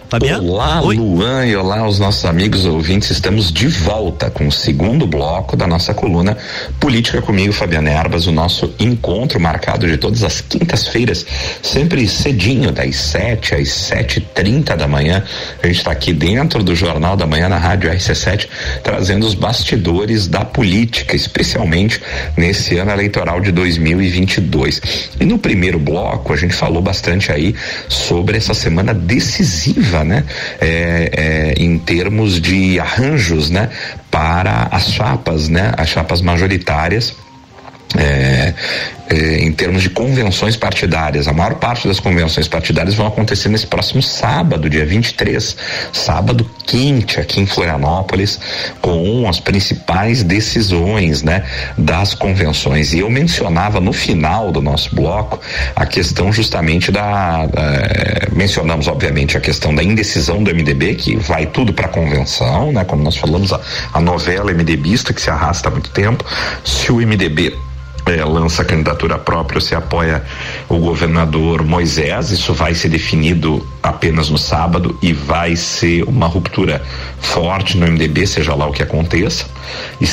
Fabiano? 0.10 0.54
Olá, 0.54 0.82
Oi. 0.84 0.96
Luan, 0.96 1.46
e 1.46 1.56
olá 1.56 1.80
aos 1.80 2.00
nossos 2.00 2.24
amigos 2.24 2.66
ouvintes. 2.66 3.12
Estamos 3.12 3.52
de 3.52 3.68
volta 3.68 4.30
com 4.30 4.48
o 4.48 4.52
segundo 4.52 5.06
bloco 5.06 5.58
da 5.58 5.68
nossa 5.68 5.94
coluna 5.94 6.38
Política 6.80 7.22
comigo, 7.22 7.52
Fabiana 7.52 7.90
Erbas, 7.90 8.26
o 8.26 8.32
nosso 8.32 8.74
encontro 8.80 9.38
marcado 9.38 9.86
de 9.86 9.98
todas 9.98 10.24
as 10.24 10.40
quintas-feiras, 10.40 11.26
sempre 11.62 12.08
cedinho, 12.08 12.72
das 12.72 12.96
7 12.96 13.56
às 13.56 13.68
7h30 13.68 14.78
da 14.78 14.88
manhã. 14.88 15.22
A 15.62 15.68
gente 15.68 15.80
está 15.80 15.92
aqui 15.92 16.14
dentro 16.14 16.64
do 16.64 16.74
Jornal 16.74 17.18
da 17.18 17.28
Manhã 17.28 17.50
na 17.50 17.58
Rádio 17.58 17.92
RC7, 17.92 18.48
trazendo 18.82 19.26
os 19.26 19.34
bastidores 19.34 20.28
da 20.28 20.46
política, 20.46 21.18
especialmente 21.18 22.02
nesse 22.38 22.78
ano 22.78 22.92
eleitoral 22.92 23.42
de 23.42 23.52
2022. 23.52 24.82
E 25.20 25.26
no 25.26 25.38
primeiro 25.38 25.78
bloco, 25.78 26.32
a 26.32 26.38
gente 26.38 26.54
falou 26.54 26.82
bastante 26.82 27.30
aí 27.30 27.54
sobre 27.90 28.38
essa 28.38 28.54
semana 28.54 28.94
decisiva 28.94 29.97
né? 30.04 30.24
É, 30.60 31.56
é, 31.58 31.64
em 31.64 31.78
termos 31.78 32.40
de 32.42 32.80
arranjos, 32.80 33.50
né? 33.50 33.70
Para 34.10 34.68
as 34.72 34.92
chapas, 34.92 35.50
né? 35.50 35.72
As 35.78 35.90
chapas 35.90 36.22
majoritárias 36.22 37.16
é, 37.96 38.54
é, 39.10 39.40
em 39.40 39.52
termos 39.52 39.82
de 39.82 39.90
convenções 39.90 40.58
partidárias. 40.58 41.28
A 41.28 41.34
maior 41.34 41.56
parte 41.56 41.88
das 41.88 42.00
convenções 42.00 42.48
partidárias 42.48 42.96
vão 42.96 43.08
acontecer 43.08 43.48
nesse 43.48 43.68
próximo 43.68 44.02
sábado, 44.02 44.70
dia 44.70 44.86
23, 44.86 45.56
sábado 45.94 46.50
quente 46.66 47.20
aqui 47.20 47.40
em 47.40 47.46
Florianópolis, 47.46 48.40
com 48.82 49.28
as 49.30 49.40
principais 49.40 50.24
decisões, 50.24 51.24
né, 51.24 51.46
das 51.78 52.14
convenções. 52.14 52.94
E 52.94 53.00
eu 53.00 53.10
mencionava 53.10 53.80
no 53.80 53.94
final 53.94 54.52
do 54.52 54.62
nosso 54.62 54.94
bloco 54.94 55.40
a 55.76 55.86
questão 55.86 56.32
justamente 56.34 56.92
da, 56.92 57.48
é, 57.56 58.28
mencionamos 58.34 58.88
obviamente 58.88 59.38
a 59.38 59.40
questão 59.40 59.74
da 59.74 59.84
indecisão 59.84 60.44
do 60.44 60.54
MDB, 60.54 60.96
que 60.96 61.16
vai 61.16 61.46
tudo 61.46 61.72
para 61.72 61.86
a 61.86 61.90
convenção, 61.90 62.74
né, 62.74 62.84
como 62.84 63.02
nós 63.02 63.16
falamos 63.16 63.54
a, 63.54 63.62
a 63.94 64.02
novela 64.02 64.52
MDBista 64.52 65.14
que 65.14 65.22
se 65.22 65.30
arrasta 65.30 65.70
há 65.70 65.72
muito 65.72 65.90
tempo. 65.92 66.26
Se 66.66 66.92
o 66.92 66.98
MDB 66.98 67.56
lança 68.16 68.64
candidatura 68.64 69.18
própria, 69.18 69.62
se 69.62 69.76
apoia 69.76 70.24
o 70.68 70.78
governador 70.78 71.64
Moisés. 71.64 72.32
Isso 72.32 72.54
vai 72.54 72.74
ser 72.74 72.90
definido 72.90 73.66
apenas 73.82 74.30
no 74.30 74.38
sábado 74.38 74.98
e 75.02 75.14
vai 75.14 75.56
ser 75.56 76.04
uma 76.04 76.28
ruptura 76.28 76.82
forte 77.20 77.78
no 77.78 77.86
MDB, 77.86 78.26
seja 78.26 78.54
lá 78.54 78.68
o 78.68 78.72
que 78.72 78.84
aconteça. 78.84 79.46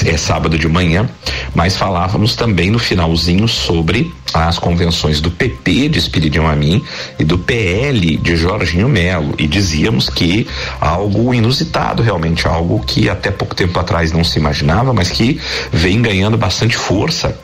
É 0.07 0.17
sábado 0.17 0.59
de 0.59 0.69
manhã. 0.69 1.09
Mas 1.55 1.77
falávamos 1.77 2.35
também 2.35 2.71
no 2.71 2.79
finalzinho 2.79 3.47
sobre 3.47 4.13
as 4.33 4.59
convenções 4.59 5.21
do 5.21 5.31
PP 5.31 5.89
de 5.89 5.99
Espiridião 5.99 6.49
Amin 6.49 6.83
e 7.19 7.25
do 7.25 7.39
PL 7.39 8.17
de 8.17 8.37
Jorginho 8.37 8.89
Melo 8.89 9.35
e 9.39 9.47
dizíamos 9.47 10.11
que 10.11 10.47
algo 10.81 11.33
inusitado 11.33 12.03
realmente, 12.03 12.49
algo 12.49 12.81
que 12.85 13.09
até 13.09 13.31
pouco 13.31 13.55
tempo 13.55 13.79
atrás 13.79 14.11
não 14.11 14.25
se 14.25 14.39
imaginava, 14.39 14.93
mas 14.93 15.11
que 15.11 15.41
vem 15.73 16.03
ganhando 16.03 16.37
bastante 16.37 16.77
força 16.77 17.39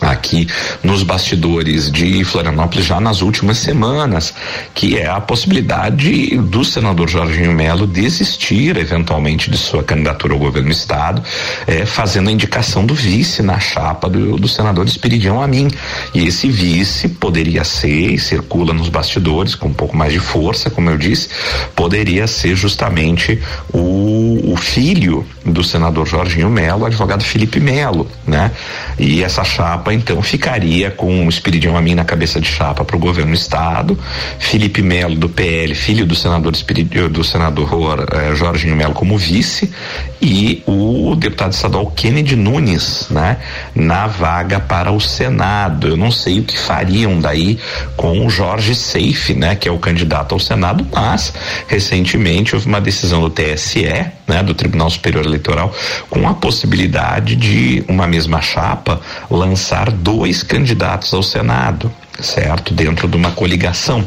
aqui 0.00 0.46
nos 0.82 1.02
bastidores 1.02 1.90
de 1.90 2.22
Florianópolis 2.24 2.84
já 2.84 3.00
nas 3.00 3.22
últimas 3.22 3.58
semanas, 3.58 4.34
que 4.74 4.98
é 4.98 5.08
a 5.08 5.20
possibilidade 5.20 6.36
do 6.36 6.64
senador 6.64 7.08
Jorginho 7.08 7.52
Melo 7.52 7.86
desistir 7.86 8.76
eventualmente 8.76 9.50
de 9.50 9.56
sua 9.56 9.82
candidatura 9.82 10.34
ao 10.34 10.38
governo 10.38 10.68
do 10.68 10.72
estado, 10.72 11.22
eh, 11.66 11.86
fazendo 11.86 12.28
a 12.28 12.32
indicação 12.32 12.84
do 12.84 12.94
vice 12.94 13.42
na 13.42 13.58
chapa 13.58 14.08
do, 14.08 14.36
do 14.36 14.48
senador 14.48 14.86
Espiridião 14.86 15.40
Amin. 15.40 15.68
E 16.14 16.26
esse 16.26 16.48
vice 16.48 17.08
poderia 17.08 17.64
ser, 17.64 18.12
e 18.12 18.18
circula 18.18 18.74
nos 18.74 18.88
bastidores 18.88 19.54
com 19.54 19.68
um 19.68 19.74
pouco 19.74 19.96
mais 19.96 20.12
de 20.12 20.20
força, 20.20 20.68
como 20.68 20.90
eu 20.90 20.98
disse, 20.98 21.28
poderia 21.74 22.26
ser 22.26 22.54
justamente 22.54 23.40
o, 23.72 24.52
o 24.52 24.56
filho 24.56 25.24
do 25.44 25.62
senador 25.62 26.06
Jorginho 26.06 26.50
Melo, 26.50 26.84
advogado 26.84 27.22
Felipe 27.22 27.60
Melo, 27.60 28.08
né? 28.26 28.50
E 28.98 29.22
essa 29.22 29.44
chapa 29.44 29.85
então 29.92 30.20
ficaria 30.22 30.90
com 30.90 31.26
o 31.26 31.28
Espiridião 31.28 31.76
Amin 31.76 31.94
na 31.94 32.04
cabeça 32.04 32.40
de 32.40 32.48
chapa 32.48 32.84
para 32.84 32.96
o 32.96 32.98
governo 32.98 33.32
do 33.32 33.36
estado, 33.36 33.98
Felipe 34.38 34.82
Melo 34.82 35.14
do 35.14 35.28
PL, 35.28 35.74
filho 35.74 36.06
do 36.06 36.14
senador 36.14 36.52
Espiridião, 36.52 37.08
do 37.08 37.22
senador 37.22 38.06
eh, 38.12 38.34
Jorginho 38.34 38.76
Melo 38.76 38.94
como 38.94 39.16
vice 39.16 39.72
e 40.20 40.62
o 40.66 41.14
deputado 41.14 41.52
estadual 41.52 41.90
Kennedy 41.90 42.36
Nunes, 42.36 43.08
né? 43.10 43.38
Na 43.74 44.06
vaga 44.06 44.58
para 44.58 44.90
o 44.90 45.00
Senado. 45.00 45.88
Eu 45.88 45.96
não 45.96 46.10
sei 46.10 46.40
o 46.40 46.44
que 46.44 46.58
fariam 46.58 47.20
daí 47.20 47.58
com 47.96 48.26
o 48.26 48.30
Jorge 48.30 48.74
Seife, 48.74 49.34
né? 49.34 49.54
Que 49.54 49.68
é 49.68 49.72
o 49.72 49.78
candidato 49.78 50.32
ao 50.32 50.38
Senado, 50.38 50.86
mas 50.92 51.32
recentemente 51.68 52.54
houve 52.54 52.66
uma 52.66 52.80
decisão 52.80 53.20
do 53.20 53.30
TSE, 53.30 53.86
né? 54.26 54.42
Do 54.42 54.54
Tribunal 54.54 54.90
Superior 54.90 55.24
Eleitoral, 55.24 55.72
com 56.10 56.28
a 56.28 56.34
possibilidade 56.34 57.36
de 57.36 57.84
uma 57.88 58.06
mesma 58.06 58.40
chapa 58.40 59.00
lançar 59.30 59.90
dois 59.90 60.42
candidatos 60.42 61.12
ao 61.14 61.22
Senado 61.22 61.90
certo? 62.20 62.72
Dentro 62.72 63.06
de 63.08 63.14
uma 63.16 63.32
coligação. 63.32 64.04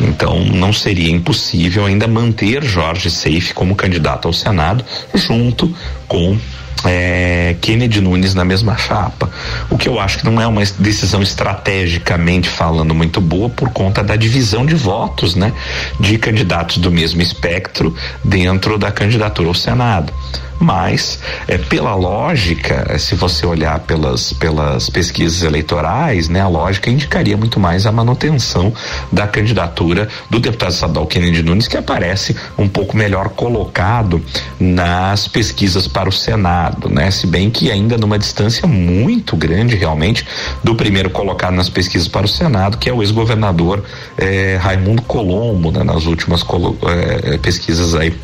Então, 0.00 0.40
não 0.40 0.72
seria 0.72 1.10
impossível 1.10 1.84
ainda 1.84 2.08
manter 2.08 2.62
Jorge 2.62 3.10
Seife 3.10 3.52
como 3.52 3.76
candidato 3.76 4.26
ao 4.26 4.32
Senado, 4.32 4.84
junto 5.14 5.74
com 6.08 6.38
é, 6.84 7.56
Kennedy 7.60 8.00
Nunes 8.00 8.34
na 8.34 8.44
mesma 8.44 8.76
chapa. 8.76 9.30
O 9.68 9.76
que 9.76 9.88
eu 9.88 9.98
acho 9.98 10.18
que 10.18 10.24
não 10.24 10.40
é 10.40 10.46
uma 10.46 10.62
decisão 10.78 11.22
estrategicamente 11.22 12.48
falando 12.48 12.94
muito 12.94 13.20
boa 13.20 13.48
por 13.48 13.70
conta 13.70 14.02
da 14.02 14.16
divisão 14.16 14.64
de 14.64 14.74
votos, 14.74 15.34
né? 15.34 15.52
De 15.98 16.18
candidatos 16.18 16.78
do 16.78 16.90
mesmo 16.90 17.20
espectro 17.20 17.94
dentro 18.24 18.78
da 18.78 18.90
candidatura 18.90 19.48
ao 19.48 19.54
Senado 19.54 20.12
mas 20.60 21.18
é, 21.48 21.56
pela 21.56 21.94
lógica, 21.94 22.86
é, 22.90 22.98
se 22.98 23.14
você 23.14 23.46
olhar 23.46 23.80
pelas, 23.80 24.32
pelas 24.34 24.90
pesquisas 24.90 25.42
eleitorais, 25.42 26.28
né, 26.28 26.42
a 26.42 26.48
lógica 26.48 26.90
indicaria 26.90 27.36
muito 27.36 27.58
mais 27.58 27.86
a 27.86 27.92
manutenção 27.92 28.72
da 29.10 29.26
candidatura 29.26 30.06
do 30.28 30.38
deputado 30.38 30.72
estadual 30.72 31.06
Kennedy 31.06 31.42
Nunes, 31.42 31.66
que 31.66 31.78
aparece 31.78 32.36
um 32.58 32.68
pouco 32.68 32.94
melhor 32.94 33.30
colocado 33.30 34.22
nas 34.58 35.26
pesquisas 35.26 35.88
para 35.88 36.08
o 36.08 36.12
Senado, 36.12 36.90
né? 36.90 37.10
Se 37.10 37.26
bem 37.26 37.48
que 37.48 37.70
ainda 37.70 37.96
numa 37.96 38.18
distância 38.18 38.68
muito 38.68 39.36
grande 39.36 39.76
realmente 39.76 40.26
do 40.62 40.74
primeiro 40.74 41.08
colocado 41.08 41.54
nas 41.54 41.70
pesquisas 41.70 42.06
para 42.06 42.26
o 42.26 42.28
Senado, 42.28 42.76
que 42.76 42.90
é 42.90 42.92
o 42.92 43.02
ex-governador 43.02 43.82
eh, 44.18 44.58
Raimundo 44.60 45.02
Colombo, 45.02 45.70
né? 45.70 45.82
Nas 45.82 46.04
últimas 46.04 46.42
eh, 46.42 47.38
pesquisas 47.38 47.94
aí 47.94 48.14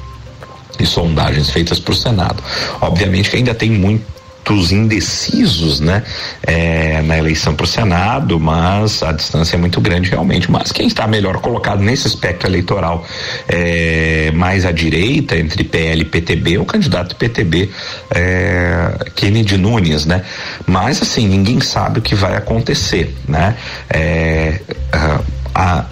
e 0.82 0.86
sondagens 0.86 1.50
feitas 1.50 1.78
para 1.78 1.92
o 1.92 1.96
Senado. 1.96 2.42
Obviamente 2.80 3.30
que 3.30 3.36
ainda 3.36 3.54
tem 3.54 3.70
muitos 3.70 4.70
indecisos, 4.70 5.80
né, 5.80 6.04
é, 6.42 7.02
na 7.02 7.18
eleição 7.18 7.54
para 7.54 7.64
o 7.64 7.66
Senado, 7.66 8.38
mas 8.38 9.02
a 9.02 9.10
distância 9.10 9.56
é 9.56 9.58
muito 9.58 9.80
grande 9.80 10.10
realmente. 10.10 10.50
Mas 10.50 10.70
quem 10.70 10.86
está 10.86 11.06
melhor 11.06 11.38
colocado 11.38 11.82
nesse 11.82 12.06
espectro 12.06 12.48
eleitoral 12.48 13.04
é, 13.48 14.30
mais 14.34 14.64
à 14.64 14.70
direita, 14.70 15.36
entre 15.36 15.64
PL 15.64 16.02
e 16.02 16.04
PTB, 16.04 16.54
é 16.54 16.58
o 16.60 16.64
candidato 16.64 17.16
PTB 17.16 17.70
é, 18.10 19.10
Kennedy 19.16 19.56
Nunes, 19.56 20.06
né? 20.06 20.22
Mas 20.66 21.02
assim, 21.02 21.26
ninguém 21.26 21.60
sabe 21.60 21.98
o 21.98 22.02
que 22.02 22.14
vai 22.14 22.36
acontecer, 22.36 23.14
né? 23.26 23.56
É, 23.90 24.60
a, 25.54 25.86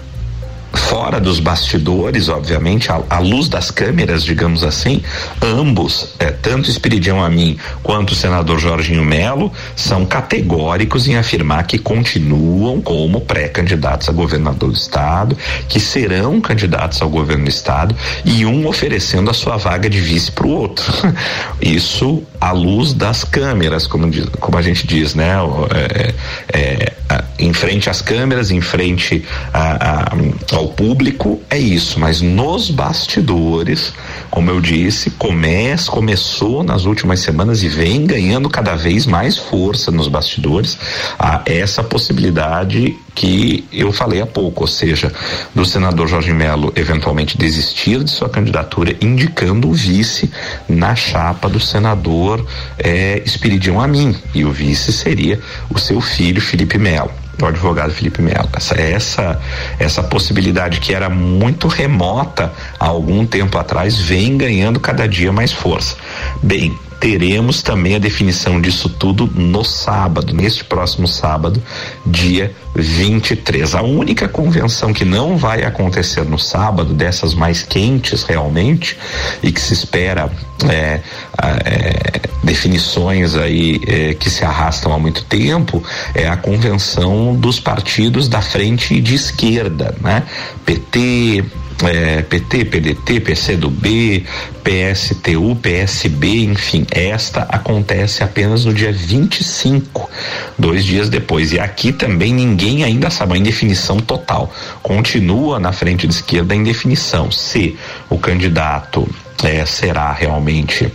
fora 0.85 1.19
dos 1.19 1.39
bastidores, 1.39 2.29
obviamente, 2.29 2.89
à, 2.91 3.19
luz 3.19 3.49
das 3.49 3.71
câmeras, 3.71 4.23
digamos 4.23 4.63
assim, 4.63 5.01
ambos, 5.41 6.13
é, 6.19 6.31
tanto 6.31 6.69
Espiridião 6.69 7.23
Amin 7.23 7.57
quanto 7.81 8.11
o 8.11 8.15
senador 8.15 8.59
Jorginho 8.59 9.03
Melo, 9.03 9.51
são 9.75 10.05
categóricos 10.05 11.07
em 11.07 11.15
afirmar 11.15 11.65
que 11.65 11.79
continuam 11.79 12.81
como 12.81 13.21
pré-candidatos 13.21 14.09
a 14.09 14.11
governador 14.11 14.69
do 14.69 14.75
estado, 14.75 15.37
que 15.67 15.79
serão 15.79 16.39
candidatos 16.39 17.01
ao 17.01 17.09
governo 17.09 17.45
do 17.45 17.49
estado 17.49 17.95
e 18.23 18.45
um 18.45 18.67
oferecendo 18.67 19.29
a 19.29 19.33
sua 19.33 19.57
vaga 19.57 19.89
de 19.89 19.99
vice 19.99 20.31
para 20.31 20.45
o 20.45 20.51
outro. 20.51 20.85
Isso 21.61 22.23
à 22.45 22.51
luz 22.51 22.93
das 22.93 23.23
câmeras, 23.23 23.87
como, 23.87 24.07
diz, 24.07 24.27
como 24.39 24.55
a 24.55 24.61
gente 24.61 24.85
diz, 24.85 25.15
né? 25.15 25.33
É, 25.73 26.13
é, 26.53 26.93
em 27.39 27.51
frente 27.53 27.89
às 27.89 28.01
câmeras, 28.01 28.51
em 28.51 28.61
frente 28.61 29.25
a, 29.51 30.13
a, 30.13 30.55
ao 30.55 30.67
público, 30.67 31.41
é 31.49 31.57
isso, 31.57 31.99
mas 31.99 32.21
nos 32.21 32.69
bastidores, 32.69 33.93
como 34.29 34.49
eu 34.49 34.59
disse, 34.59 35.11
comece, 35.11 35.89
começou 35.89 36.63
nas 36.63 36.85
últimas 36.85 37.19
semanas 37.19 37.63
e 37.63 37.69
vem 37.69 38.05
ganhando 38.05 38.49
cada 38.49 38.75
vez 38.75 39.05
mais 39.05 39.37
força 39.37 39.91
nos 39.91 40.07
bastidores 40.07 40.77
a 41.17 41.41
essa 41.45 41.83
possibilidade 41.83 42.95
que 43.13 43.65
eu 43.71 43.93
falei 43.93 44.21
há 44.21 44.25
pouco, 44.25 44.63
ou 44.63 44.67
seja, 44.67 45.11
do 45.53 45.65
senador 45.65 46.07
Jorge 46.07 46.33
Melo 46.33 46.73
eventualmente 46.75 47.37
desistir 47.37 48.03
de 48.03 48.11
sua 48.11 48.29
candidatura, 48.29 48.95
indicando 49.01 49.69
o 49.69 49.73
vice 49.73 50.29
na 50.67 50.95
chapa 50.95 51.47
do 51.47 51.59
senador 51.59 52.45
é, 52.77 53.21
Espiridião 53.25 53.79
Amin, 53.79 54.15
e 54.33 54.43
o 54.43 54.51
vice 54.51 54.91
seria 54.91 55.39
o 55.69 55.79
seu 55.79 56.01
filho 56.01 56.41
Felipe 56.41 56.77
Melo 56.77 57.24
o 57.41 57.45
advogado 57.45 57.91
Felipe 57.91 58.21
Melo. 58.21 58.49
Essa, 58.55 58.75
essa, 58.75 59.41
essa 59.79 60.03
possibilidade 60.03 60.79
que 60.79 60.93
era 60.93 61.09
muito 61.09 61.67
remota 61.67 62.51
há 62.79 62.85
algum 62.85 63.25
tempo 63.25 63.57
atrás 63.57 63.97
vem 63.97 64.37
ganhando 64.37 64.79
cada 64.79 65.07
dia 65.07 65.31
mais 65.31 65.51
força. 65.51 65.95
Bem, 66.41 66.77
teremos 66.99 67.61
também 67.61 67.95
a 67.95 67.99
definição 67.99 68.59
disso 68.59 68.89
tudo 68.89 69.29
no 69.33 69.63
sábado, 69.63 70.33
neste 70.33 70.63
próximo 70.63 71.07
sábado, 71.07 71.61
dia 72.05 72.53
23. 72.75 73.75
A 73.75 73.81
única 73.81 74.27
convenção 74.27 74.93
que 74.93 75.05
não 75.05 75.37
vai 75.37 75.63
acontecer 75.63 76.23
no 76.25 76.37
sábado, 76.37 76.93
dessas 76.93 77.33
mais 77.33 77.63
quentes 77.63 78.23
realmente, 78.23 78.97
e 79.41 79.51
que 79.51 79.61
se 79.61 79.73
espera 79.73 80.29
é, 80.69 80.99
é, 81.41 82.21
definições 82.43 83.35
aí 83.35 83.81
é, 83.87 84.13
que 84.13 84.29
se 84.29 84.43
arrastam 84.43 84.93
há 84.93 84.99
muito 84.99 85.23
tempo, 85.25 85.83
é 86.13 86.27
a 86.27 86.37
convenção 86.37 87.35
dos 87.35 87.59
partidos 87.59 88.27
da 88.27 88.41
frente 88.41 88.99
de 88.99 89.15
esquerda, 89.15 89.95
né? 90.01 90.23
PT, 90.65 91.43
é, 91.83 92.21
PT, 92.21 92.65
PDT, 92.65 93.19
PCdoB, 93.19 94.25
PSTU, 94.63 95.55
PSB, 95.61 96.45
enfim, 96.45 96.85
esta 96.91 97.41
acontece 97.43 98.23
apenas 98.23 98.63
no 98.65 98.73
dia 98.73 98.91
25, 98.91 100.09
dois 100.57 100.85
dias 100.85 101.09
depois. 101.09 101.51
E 101.51 101.59
aqui 101.59 101.91
também 101.91 102.33
ninguém 102.33 102.83
ainda 102.83 103.09
sabe 103.09 103.33
a 103.33 103.37
indefinição 103.37 103.99
total. 103.99 104.53
Continua 104.81 105.59
na 105.59 105.71
frente 105.71 106.07
de 106.07 106.13
esquerda 106.13 106.53
a 106.53 106.57
indefinição 106.57 107.29
se 107.31 107.77
o 108.09 108.17
candidato 108.17 109.07
é, 109.43 109.65
será 109.65 110.11
realmente 110.13 110.91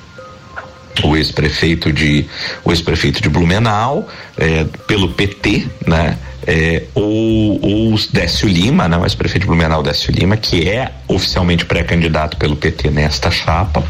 o 1.03 1.17
ex-prefeito 1.17 1.93
de 1.93 2.27
o 2.65 2.71
ex-prefeito 2.71 3.23
de 3.23 3.29
Blumenau 3.29 4.09
é, 4.37 4.65
pelo 4.87 5.11
PT, 5.11 5.67
né? 5.87 6.19
É, 6.47 6.85
ou, 6.95 7.61
ou 7.63 7.95
Décio 8.13 8.49
Lima, 8.49 8.89
né, 8.89 8.97
o 8.97 9.05
ex-prefeito 9.05 9.43
de 9.43 9.47
Blumenau 9.47 9.83
Décio 9.83 10.11
Lima, 10.11 10.39
que 10.39 10.69
é 10.69 10.91
oficialmente 11.07 11.67
pré-candidato 11.67 12.39
pelo 12.39 12.57
PT 12.57 12.91
nesta 12.91 13.31
chapa, 13.31 13.85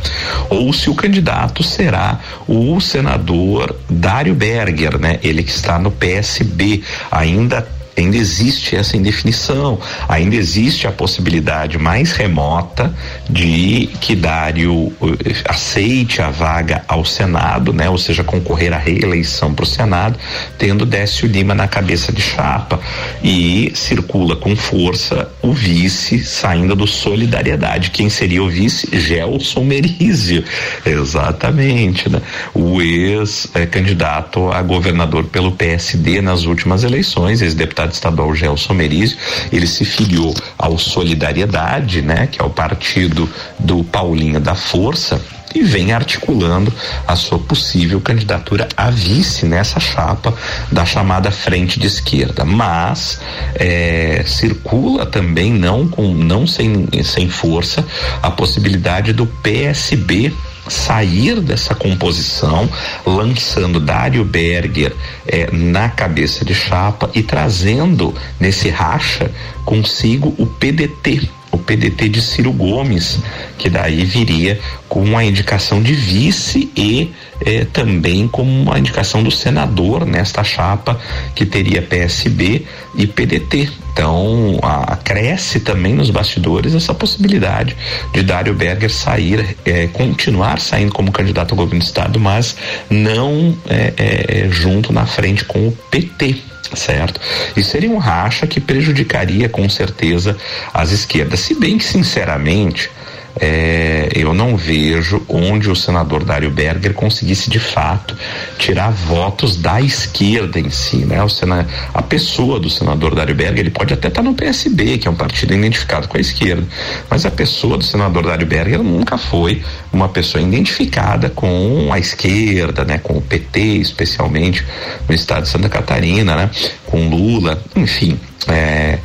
ou 0.50 0.72
se 0.72 0.90
o 0.90 0.94
candidato 0.94 1.62
será 1.62 2.18
o 2.48 2.80
senador 2.80 3.74
Dário 3.88 4.34
Berger, 4.34 4.98
né, 4.98 5.20
ele 5.22 5.44
que 5.44 5.50
está 5.50 5.78
no 5.78 5.92
PSB, 5.92 6.82
ainda 7.10 7.66
ainda 8.00 8.16
existe 8.16 8.76
essa 8.76 8.96
indefinição, 8.96 9.78
ainda 10.08 10.36
existe 10.36 10.86
a 10.86 10.92
possibilidade 10.92 11.78
mais 11.78 12.12
remota 12.12 12.94
de 13.28 13.88
que 14.00 14.14
Dário 14.14 14.92
eh, 15.02 15.42
aceite 15.44 16.20
a 16.22 16.30
vaga 16.30 16.82
ao 16.88 17.04
Senado, 17.04 17.72
né? 17.72 17.88
Ou 17.88 17.98
seja, 17.98 18.24
concorrer 18.24 18.72
à 18.72 18.78
reeleição 18.78 19.54
para 19.54 19.62
o 19.62 19.66
Senado, 19.66 20.18
tendo 20.58 20.86
Décio 20.86 21.28
Lima 21.28 21.54
na 21.54 21.68
cabeça 21.68 22.12
de 22.12 22.20
chapa 22.20 22.80
e 23.22 23.72
circula 23.74 24.36
com 24.36 24.56
força 24.56 25.30
o 25.42 25.52
vice 25.52 26.24
saindo 26.24 26.74
do 26.74 26.86
Solidariedade. 26.86 27.90
Quem 27.90 28.08
seria 28.08 28.42
o 28.42 28.48
vice? 28.48 28.88
Gelson 28.92 29.64
Merizio, 29.64 30.44
exatamente, 30.84 32.08
né? 32.08 32.20
O 32.54 32.80
ex-candidato 32.80 34.50
a 34.50 34.62
governador 34.62 35.24
pelo 35.24 35.52
PSD 35.52 36.20
nas 36.20 36.44
últimas 36.44 36.84
eleições, 36.84 37.42
ex-deputado 37.42 37.89
deputado 37.90 37.92
estadual 37.92 38.34
Gelson 38.34 38.74
Merizio, 38.74 39.18
ele 39.52 39.66
se 39.66 39.84
filiou 39.84 40.34
ao 40.56 40.78
Solidariedade, 40.78 42.02
né, 42.02 42.28
que 42.30 42.40
é 42.40 42.44
o 42.44 42.50
partido 42.50 43.28
do 43.58 43.82
Paulinho 43.84 44.40
da 44.40 44.54
Força, 44.54 45.20
e 45.52 45.64
vem 45.64 45.92
articulando 45.92 46.72
a 47.08 47.16
sua 47.16 47.36
possível 47.36 48.00
candidatura 48.00 48.68
a 48.76 48.88
vice 48.88 49.44
nessa 49.44 49.80
chapa 49.80 50.32
da 50.70 50.84
chamada 50.84 51.28
frente 51.32 51.80
de 51.80 51.88
esquerda. 51.88 52.44
Mas 52.44 53.20
é, 53.56 54.22
circula 54.24 55.04
também 55.06 55.52
não 55.52 55.88
com 55.88 56.14
não 56.14 56.46
sem, 56.46 56.86
sem 57.02 57.28
força 57.28 57.84
a 58.22 58.30
possibilidade 58.30 59.12
do 59.12 59.26
PSB 59.26 60.32
sair 60.70 61.40
dessa 61.40 61.74
composição, 61.74 62.68
lançando 63.04 63.80
Dário 63.80 64.24
Berger 64.24 64.94
eh, 65.26 65.48
na 65.52 65.88
cabeça 65.88 66.44
de 66.44 66.54
chapa 66.54 67.10
e 67.14 67.22
trazendo 67.22 68.14
nesse 68.38 68.68
racha 68.68 69.30
consigo 69.64 70.34
o 70.38 70.46
PDT, 70.46 71.28
o 71.50 71.58
PDT 71.58 72.08
de 72.08 72.22
Ciro 72.22 72.52
Gomes, 72.52 73.18
que 73.58 73.68
daí 73.68 74.04
viria 74.04 74.60
com 74.88 75.16
a 75.16 75.24
indicação 75.24 75.82
de 75.82 75.92
vice 75.92 76.70
e 76.76 77.12
eh, 77.44 77.66
também 77.72 78.28
com 78.28 78.42
uma 78.42 78.78
indicação 78.78 79.22
do 79.22 79.30
senador 79.30 80.04
nesta 80.06 80.44
chapa 80.44 81.00
que 81.34 81.46
teria 81.46 81.82
PSB 81.82 82.66
e 82.94 83.06
PDT. 83.06 83.70
Então, 83.92 84.58
a, 84.62 84.96
cresce 84.96 85.60
também 85.60 85.94
nos 85.94 86.10
bastidores 86.10 86.74
essa 86.74 86.94
possibilidade 86.94 87.76
de 88.12 88.22
Dário 88.22 88.54
Berger 88.54 88.90
sair, 88.90 89.56
eh, 89.64 89.88
continuar 89.92 90.60
saindo 90.60 90.92
como 90.92 91.10
candidato 91.12 91.52
ao 91.52 91.56
governo 91.56 91.80
do 91.80 91.86
estado, 91.86 92.20
mas 92.20 92.56
não 92.88 93.56
eh, 93.68 94.48
junto 94.50 94.92
na 94.92 95.06
frente 95.06 95.44
com 95.44 95.68
o 95.68 95.72
PT 95.90 96.36
certo? 96.74 97.20
E 97.56 97.62
seria 97.62 97.90
um 97.90 97.98
racha 97.98 98.46
que 98.46 98.60
prejudicaria 98.60 99.48
com 99.48 99.68
certeza 99.68 100.36
as 100.72 100.92
esquerdas. 100.92 101.40
Se 101.40 101.54
bem 101.54 101.78
que, 101.78 101.84
sinceramente, 101.84 102.90
é, 103.38 104.08
eu 104.14 104.34
não 104.34 104.56
vejo 104.56 105.22
onde 105.28 105.70
o 105.70 105.76
senador 105.76 106.24
Dário 106.24 106.50
Berger 106.50 106.94
conseguisse 106.94 107.48
de 107.48 107.58
fato 107.58 108.16
tirar 108.58 108.90
votos 108.90 109.56
da 109.56 109.80
esquerda 109.80 110.58
em 110.58 110.70
si, 110.70 110.98
né? 110.98 111.22
O 111.22 111.28
sena, 111.28 111.66
a 111.94 112.02
pessoa 112.02 112.58
do 112.58 112.68
senador 112.68 113.14
Dário 113.14 113.34
Berger, 113.34 113.60
ele 113.60 113.70
pode 113.70 113.94
até 113.94 114.08
estar 114.08 114.22
tá 114.22 114.28
no 114.28 114.34
PSB, 114.34 114.98
que 114.98 115.08
é 115.08 115.10
um 115.10 115.14
partido 115.14 115.54
identificado 115.54 116.08
com 116.08 116.16
a 116.16 116.20
esquerda, 116.20 116.66
mas 117.08 117.24
a 117.24 117.30
pessoa 117.30 117.76
do 117.78 117.84
senador 117.84 118.26
Dário 118.26 118.46
Berger 118.46 118.82
nunca 118.82 119.16
foi 119.16 119.62
uma 119.92 120.08
pessoa 120.08 120.42
identificada 120.42 121.30
com 121.30 121.90
a 121.92 121.98
esquerda, 121.98 122.84
né? 122.84 122.98
Com 122.98 123.18
o 123.18 123.22
PT, 123.22 123.60
especialmente 123.60 124.64
no 125.08 125.14
estado 125.14 125.42
de 125.42 125.48
Santa 125.48 125.68
Catarina, 125.68 126.36
né? 126.36 126.50
Com 126.90 127.08
Lula, 127.08 127.62
enfim, 127.76 128.18
é, 128.48 128.98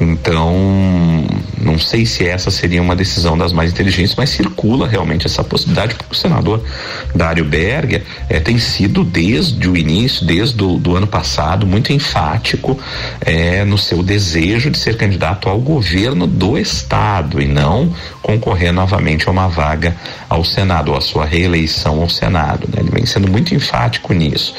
então, 0.00 0.54
não 1.60 1.78
sei 1.78 2.06
se 2.06 2.26
essa 2.26 2.50
seria 2.50 2.80
uma 2.80 2.96
decisão 2.96 3.36
das 3.36 3.52
mais 3.52 3.70
inteligentes, 3.70 4.14
mas 4.16 4.30
circula 4.30 4.88
realmente 4.88 5.26
essa 5.26 5.44
possibilidade, 5.44 5.94
porque 5.94 6.12
o 6.12 6.16
senador 6.16 6.64
Dário 7.14 7.44
Berger 7.44 8.02
é, 8.28 8.40
tem 8.40 8.58
sido 8.58 9.04
desde 9.04 9.68
o 9.68 9.76
início, 9.76 10.26
desde 10.26 10.62
o 10.62 10.78
do 10.78 10.96
ano 10.96 11.06
passado, 11.06 11.66
muito 11.66 11.92
enfático 11.92 12.78
é, 13.20 13.64
no 13.64 13.76
seu 13.76 14.02
desejo 14.02 14.70
de 14.70 14.78
ser 14.78 14.96
candidato 14.96 15.48
ao 15.48 15.60
governo 15.60 16.26
do 16.26 16.56
Estado 16.56 17.40
e 17.40 17.46
não 17.46 17.94
concorrer 18.22 18.72
novamente 18.72 19.28
a 19.28 19.30
uma 19.30 19.48
vaga 19.48 19.96
ao 20.28 20.44
Senado, 20.44 20.92
ou 20.92 20.96
a 20.96 21.00
sua 21.00 21.24
reeleição 21.24 22.00
ao 22.00 22.08
Senado. 22.08 22.68
Né? 22.72 22.80
Ele 22.80 22.90
vem 22.90 23.06
sendo 23.06 23.30
muito 23.30 23.54
enfático 23.54 24.12
nisso. 24.12 24.54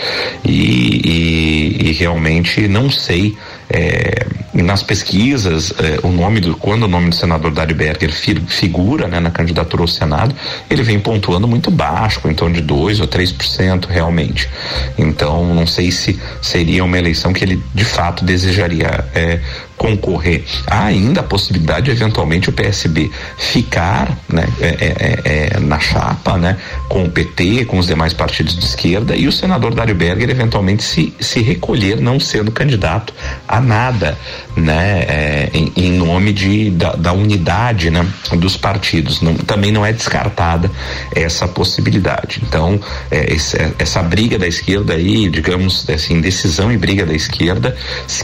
e, 0.46 1.02
e, 1.04 1.90
e 1.90 1.92
realmente 1.94 2.68
não 2.72 2.90
sei 2.90 3.38
é, 3.70 4.26
nas 4.54 4.84
pesquisas, 4.84 5.74
é, 5.80 6.00
o 6.06 6.12
nome 6.12 6.40
do 6.40 6.56
quando 6.56 6.84
o 6.84 6.88
nome 6.88 7.10
do 7.10 7.16
senador 7.16 7.52
Dário 7.52 7.76
Berger 7.76 8.12
figura 8.12 9.08
né, 9.08 9.20
na 9.20 9.32
candidatura 9.32 9.84
ao 9.84 9.88
Senado, 9.88 10.36
ele 10.70 10.84
vem 10.84 11.00
pontuando 11.00 11.48
muito 11.48 11.70
baixo, 11.70 12.22
em 12.26 12.34
torno 12.34 12.56
de 12.56 12.62
2 12.62 13.00
ou 13.00 13.08
3% 13.08 13.88
realmente. 13.88 14.50
Então, 14.98 15.54
não 15.54 15.68
sei 15.68 15.92
se 15.92 16.20
seria 16.42 16.84
uma 16.84 16.98
eleição 16.98 17.34
que 17.34 17.44
ele 17.44 17.62
de 17.74 17.86
fato 17.86 18.26
desejaria 18.26 19.06
é, 19.14 19.40
concorrer. 19.82 20.44
Há 20.68 20.86
ainda 20.86 21.22
a 21.22 21.24
possibilidade 21.24 21.86
de 21.86 21.92
eventualmente 21.92 22.50
o 22.50 22.54
PSB 22.54 23.10
ficar 23.36 24.16
né, 24.30 24.48
é, 24.60 24.68
é, 24.68 25.56
é, 25.56 25.60
na 25.60 25.80
chapa 25.80 26.38
né, 26.38 26.56
com 26.88 27.06
o 27.06 27.10
PT, 27.10 27.66
com 27.66 27.80
os 27.80 27.88
demais 27.88 28.14
partidos 28.14 28.56
de 28.56 28.64
esquerda 28.64 29.16
e 29.16 29.28
o 29.28 29.32
senador 29.32 29.74
Dário 29.74 29.96
Berger 29.96 30.30
eventualmente 30.30 30.84
se, 30.84 31.12
se 31.20 31.42
recolher, 31.42 32.00
não 32.00 32.20
sendo 32.20 32.52
candidato 32.52 33.12
a 33.48 33.60
nada, 33.60 34.16
né, 34.56 35.04
é, 35.08 35.50
em, 35.52 35.74
em, 35.76 35.92
nome 35.94 36.32
de, 36.32 36.70
da, 36.70 36.92
da, 36.94 37.12
unidade 37.12 37.90
né, 37.90 38.06
dos 38.34 38.56
partidos. 38.56 39.20
Não, 39.20 39.34
também 39.34 39.72
não 39.72 39.84
é 39.84 39.92
descartada 39.92 40.70
essa 41.16 41.48
possibilidade. 41.48 42.40
Então, 42.48 42.80
é, 43.10 43.34
esse, 43.34 43.58
essa 43.80 44.04
briga 44.04 44.38
da 44.38 44.46
esquerda 44.46 44.94
aí, 44.94 45.28
digamos, 45.28 45.90
essa 45.90 46.14
indecisão 46.14 46.72
e 46.72 46.78
briga 46.78 47.04
da 47.04 47.16
esquerda, 47.16 47.76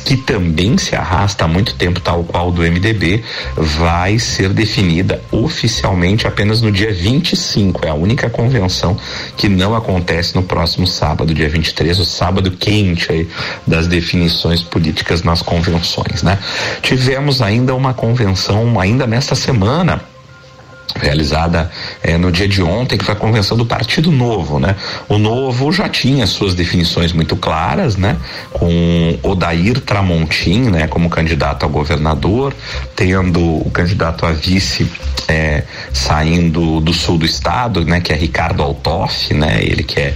que 0.05 0.17
também 0.17 0.77
se 0.77 0.95
arrasta 0.95 1.46
muito 1.47 1.75
tempo, 1.75 1.99
tal 1.99 2.23
qual 2.23 2.51
do 2.51 2.61
MDB, 2.61 3.23
vai 3.55 4.19
ser 4.19 4.49
definida 4.49 5.21
oficialmente 5.31 6.27
apenas 6.27 6.61
no 6.61 6.71
dia 6.71 6.93
25. 6.93 7.85
É 7.85 7.89
a 7.89 7.93
única 7.93 8.29
convenção 8.29 8.97
que 9.35 9.47
não 9.47 9.75
acontece 9.75 10.35
no 10.35 10.43
próximo 10.43 10.85
sábado, 10.85 11.33
dia 11.33 11.49
23, 11.49 11.99
o 11.99 12.05
sábado 12.05 12.51
quente 12.51 13.11
aí 13.11 13.27
das 13.65 13.87
definições 13.87 14.61
políticas 14.61 15.23
nas 15.23 15.41
convenções, 15.41 16.23
né? 16.23 16.37
Tivemos 16.81 17.41
ainda 17.41 17.73
uma 17.75 17.93
convenção 17.93 18.79
ainda 18.79 19.07
nesta 19.07 19.35
semana 19.35 20.01
realizada 20.95 21.69
é, 22.01 22.17
no 22.17 22.31
dia 22.31 22.47
de 22.47 22.61
ontem, 22.61 22.97
que 22.97 23.05
foi 23.05 23.13
a 23.13 23.17
convenção 23.17 23.57
do 23.57 23.65
Partido 23.65 24.11
Novo, 24.11 24.59
né? 24.59 24.75
O 25.07 25.17
Novo 25.17 25.71
já 25.71 25.89
tinha 25.89 26.25
suas 26.25 26.53
definições 26.53 27.11
muito 27.11 27.35
claras, 27.35 27.95
né? 27.95 28.17
Com 28.51 29.17
Odair 29.23 29.79
Tramontim, 29.81 30.69
né? 30.69 30.87
Como 30.87 31.09
candidato 31.09 31.65
a 31.65 31.69
governador, 31.69 32.53
tendo 32.95 33.39
o 33.41 33.69
candidato 33.71 34.25
a 34.25 34.31
vice 34.31 34.89
é, 35.27 35.63
saindo 35.91 36.79
do 36.79 36.93
sul 36.93 37.17
do 37.17 37.25
estado, 37.25 37.83
né? 37.85 37.99
Que 37.99 38.13
é 38.13 38.15
Ricardo 38.15 38.63
Altoff, 38.63 39.33
né? 39.33 39.59
Ele 39.61 39.83
que 39.83 39.99
é 39.99 40.13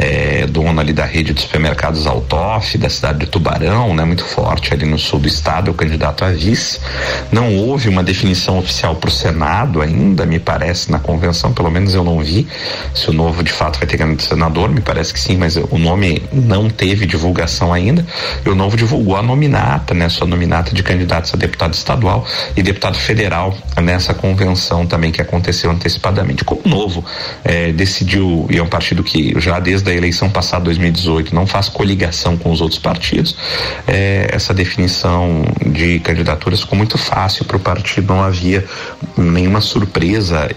é, 0.00 0.46
dono 0.46 0.80
ali 0.80 0.94
da 0.94 1.04
rede 1.04 1.34
de 1.34 1.42
supermercados 1.42 2.06
Altoff, 2.06 2.78
da 2.78 2.88
cidade 2.88 3.18
de 3.18 3.26
Tubarão, 3.26 3.94
né, 3.94 4.02
muito 4.02 4.24
forte 4.24 4.72
ali 4.72 4.86
no 4.86 4.98
sul 4.98 5.18
do 5.18 5.28
estado, 5.28 5.68
é 5.68 5.70
o 5.70 5.74
candidato 5.74 6.24
a 6.24 6.30
vice. 6.30 6.80
Não 7.30 7.54
houve 7.54 7.90
uma 7.90 8.02
definição 8.02 8.58
oficial 8.58 8.96
para 8.96 9.08
o 9.08 9.12
Senado 9.12 9.82
ainda, 9.82 10.09
me 10.26 10.38
parece, 10.38 10.90
na 10.90 10.98
convenção, 10.98 11.52
pelo 11.52 11.70
menos 11.70 11.94
eu 11.94 12.04
não 12.04 12.20
vi 12.20 12.46
se 12.94 13.10
o 13.10 13.12
novo 13.12 13.42
de 13.42 13.52
fato 13.52 13.78
vai 13.78 13.86
ter 13.86 13.96
candidato 13.96 14.22
senador, 14.22 14.70
me 14.70 14.80
parece 14.80 15.12
que 15.12 15.20
sim, 15.20 15.36
mas 15.36 15.56
o 15.56 15.78
nome 15.78 16.22
não 16.32 16.68
teve 16.68 17.06
divulgação 17.06 17.72
ainda. 17.72 18.04
E 18.44 18.48
o 18.48 18.54
novo 18.54 18.76
divulgou 18.76 19.16
a 19.16 19.22
nominata, 19.22 19.94
né, 19.94 20.08
sua 20.08 20.26
nominata 20.26 20.74
de 20.74 20.82
candidatos 20.82 21.32
a 21.34 21.36
deputado 21.36 21.74
estadual 21.74 22.26
e 22.56 22.62
deputado 22.62 22.96
federal 22.96 23.56
nessa 23.80 24.14
convenção 24.14 24.86
também 24.86 25.10
que 25.10 25.20
aconteceu 25.20 25.70
antecipadamente. 25.70 26.44
Como 26.44 26.62
o 26.64 26.68
novo 26.68 27.04
é, 27.44 27.72
decidiu, 27.72 28.46
e 28.50 28.58
é 28.58 28.62
um 28.62 28.68
partido 28.68 29.02
que 29.02 29.34
já 29.40 29.58
desde 29.58 29.84
da 29.84 29.94
eleição 29.94 30.28
passada 30.28 30.64
2018 30.64 31.34
não 31.34 31.46
faz 31.46 31.68
coligação 31.68 32.36
com 32.36 32.50
os 32.50 32.60
outros 32.60 32.78
partidos, 32.78 33.36
é, 33.86 34.28
essa 34.32 34.52
definição 34.52 35.44
de 35.66 35.98
candidaturas 36.00 36.60
ficou 36.60 36.76
muito 36.76 36.98
fácil 36.98 37.44
para 37.44 37.56
o 37.56 37.60
partido, 37.60 38.12
não 38.12 38.22
havia 38.22 38.64
nenhuma 39.16 39.60
surpresa 39.60 39.99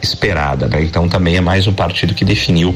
esperada, 0.01 0.67
né? 0.67 0.83
Então 0.83 1.07
também 1.07 1.37
é 1.37 1.41
mais 1.41 1.67
um 1.67 1.73
partido 1.73 2.13
que 2.13 2.25
definiu 2.25 2.75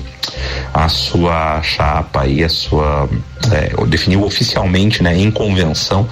a 0.73 0.89
sua 0.89 1.61
chapa 1.61 2.27
e 2.27 2.43
a 2.43 2.49
sua 2.49 3.09
é, 3.51 3.85
definiu 3.85 4.23
oficialmente, 4.23 5.01
né, 5.01 5.17
em 5.17 5.31
convenção, 5.31 6.07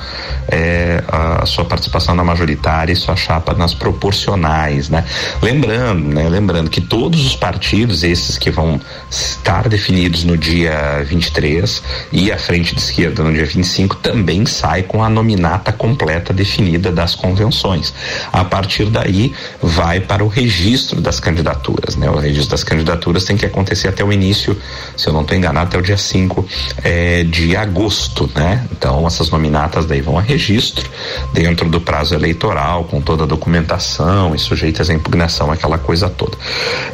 é, 0.48 1.04
a, 1.08 1.46
sua 1.46 1.66
participação 1.66 2.16
na 2.16 2.24
majoritária 2.24 2.94
e 2.94 2.96
sua 2.96 3.16
chapa 3.16 3.54
nas 3.54 3.74
proporcionais, 3.74 4.90
né? 4.90 5.04
Lembrando, 5.42 6.14
né, 6.14 6.30
lembrando 6.30 6.70
que 6.70 6.82
todos 6.82 7.26
os 7.26 7.36
partidos, 7.36 8.04
esses 8.04 8.38
que 8.38 8.50
vão 8.50 8.80
estar 9.10 9.68
definidos 9.68 10.24
no 10.24 10.38
dia 10.38 11.04
23 11.06 11.84
e 12.12 12.32
a 12.32 12.38
frente 12.38 12.74
de 12.74 12.82
esquerda 12.82 13.24
no 13.24 13.34
dia 13.34 13.46
25 13.46 13.98
também 13.98 14.46
sai 14.46 14.84
com 14.84 15.04
a 15.04 15.10
nominata 15.10 15.72
completa 15.72 16.34
definida 16.34 16.92
das 16.92 17.16
convenções. 17.16 17.94
A 18.32 18.44
partir 18.44 18.86
daí 18.86 19.34
vai 19.62 20.00
para 20.00 20.24
o 20.24 20.28
registro 20.46 21.02
das 21.02 21.20
candidaturas, 21.20 21.96
né? 21.96 22.10
O 22.10 22.16
registro 22.16 22.52
das 22.52 22.64
candidaturas 22.64 23.24
tem 23.24 23.36
que 23.36 23.46
acontecer 23.46 23.88
até 23.88 24.04
o 24.04 24.14
início, 24.14 24.56
se 24.96 25.08
eu 25.08 25.14
não 25.14 25.22
estou 25.22 25.36
enganado, 25.36 25.68
até 25.68 25.78
o 25.78 25.82
dia 25.82 25.98
5 25.98 26.48
é, 26.84 27.24
de 27.24 27.56
agosto, 27.56 28.30
né? 28.36 28.64
Então 28.72 29.08
essas 29.08 29.30
nominatas 29.30 29.86
daí 29.86 30.02
vão 30.02 30.18
a 30.18 30.22
registro 30.22 30.88
dentro 31.34 31.68
do 31.68 31.82
prazo 31.82 32.14
eleitoral, 32.14 32.84
com 32.84 33.02
toda 33.02 33.24
a 33.24 33.28
documentação 33.28 34.36
e 34.36 34.40
sujeitas 34.40 34.90
à 34.90 34.94
impugnação, 34.94 35.52
aquela 35.52 35.80
coisa 35.80 36.10
toda. 36.10 36.38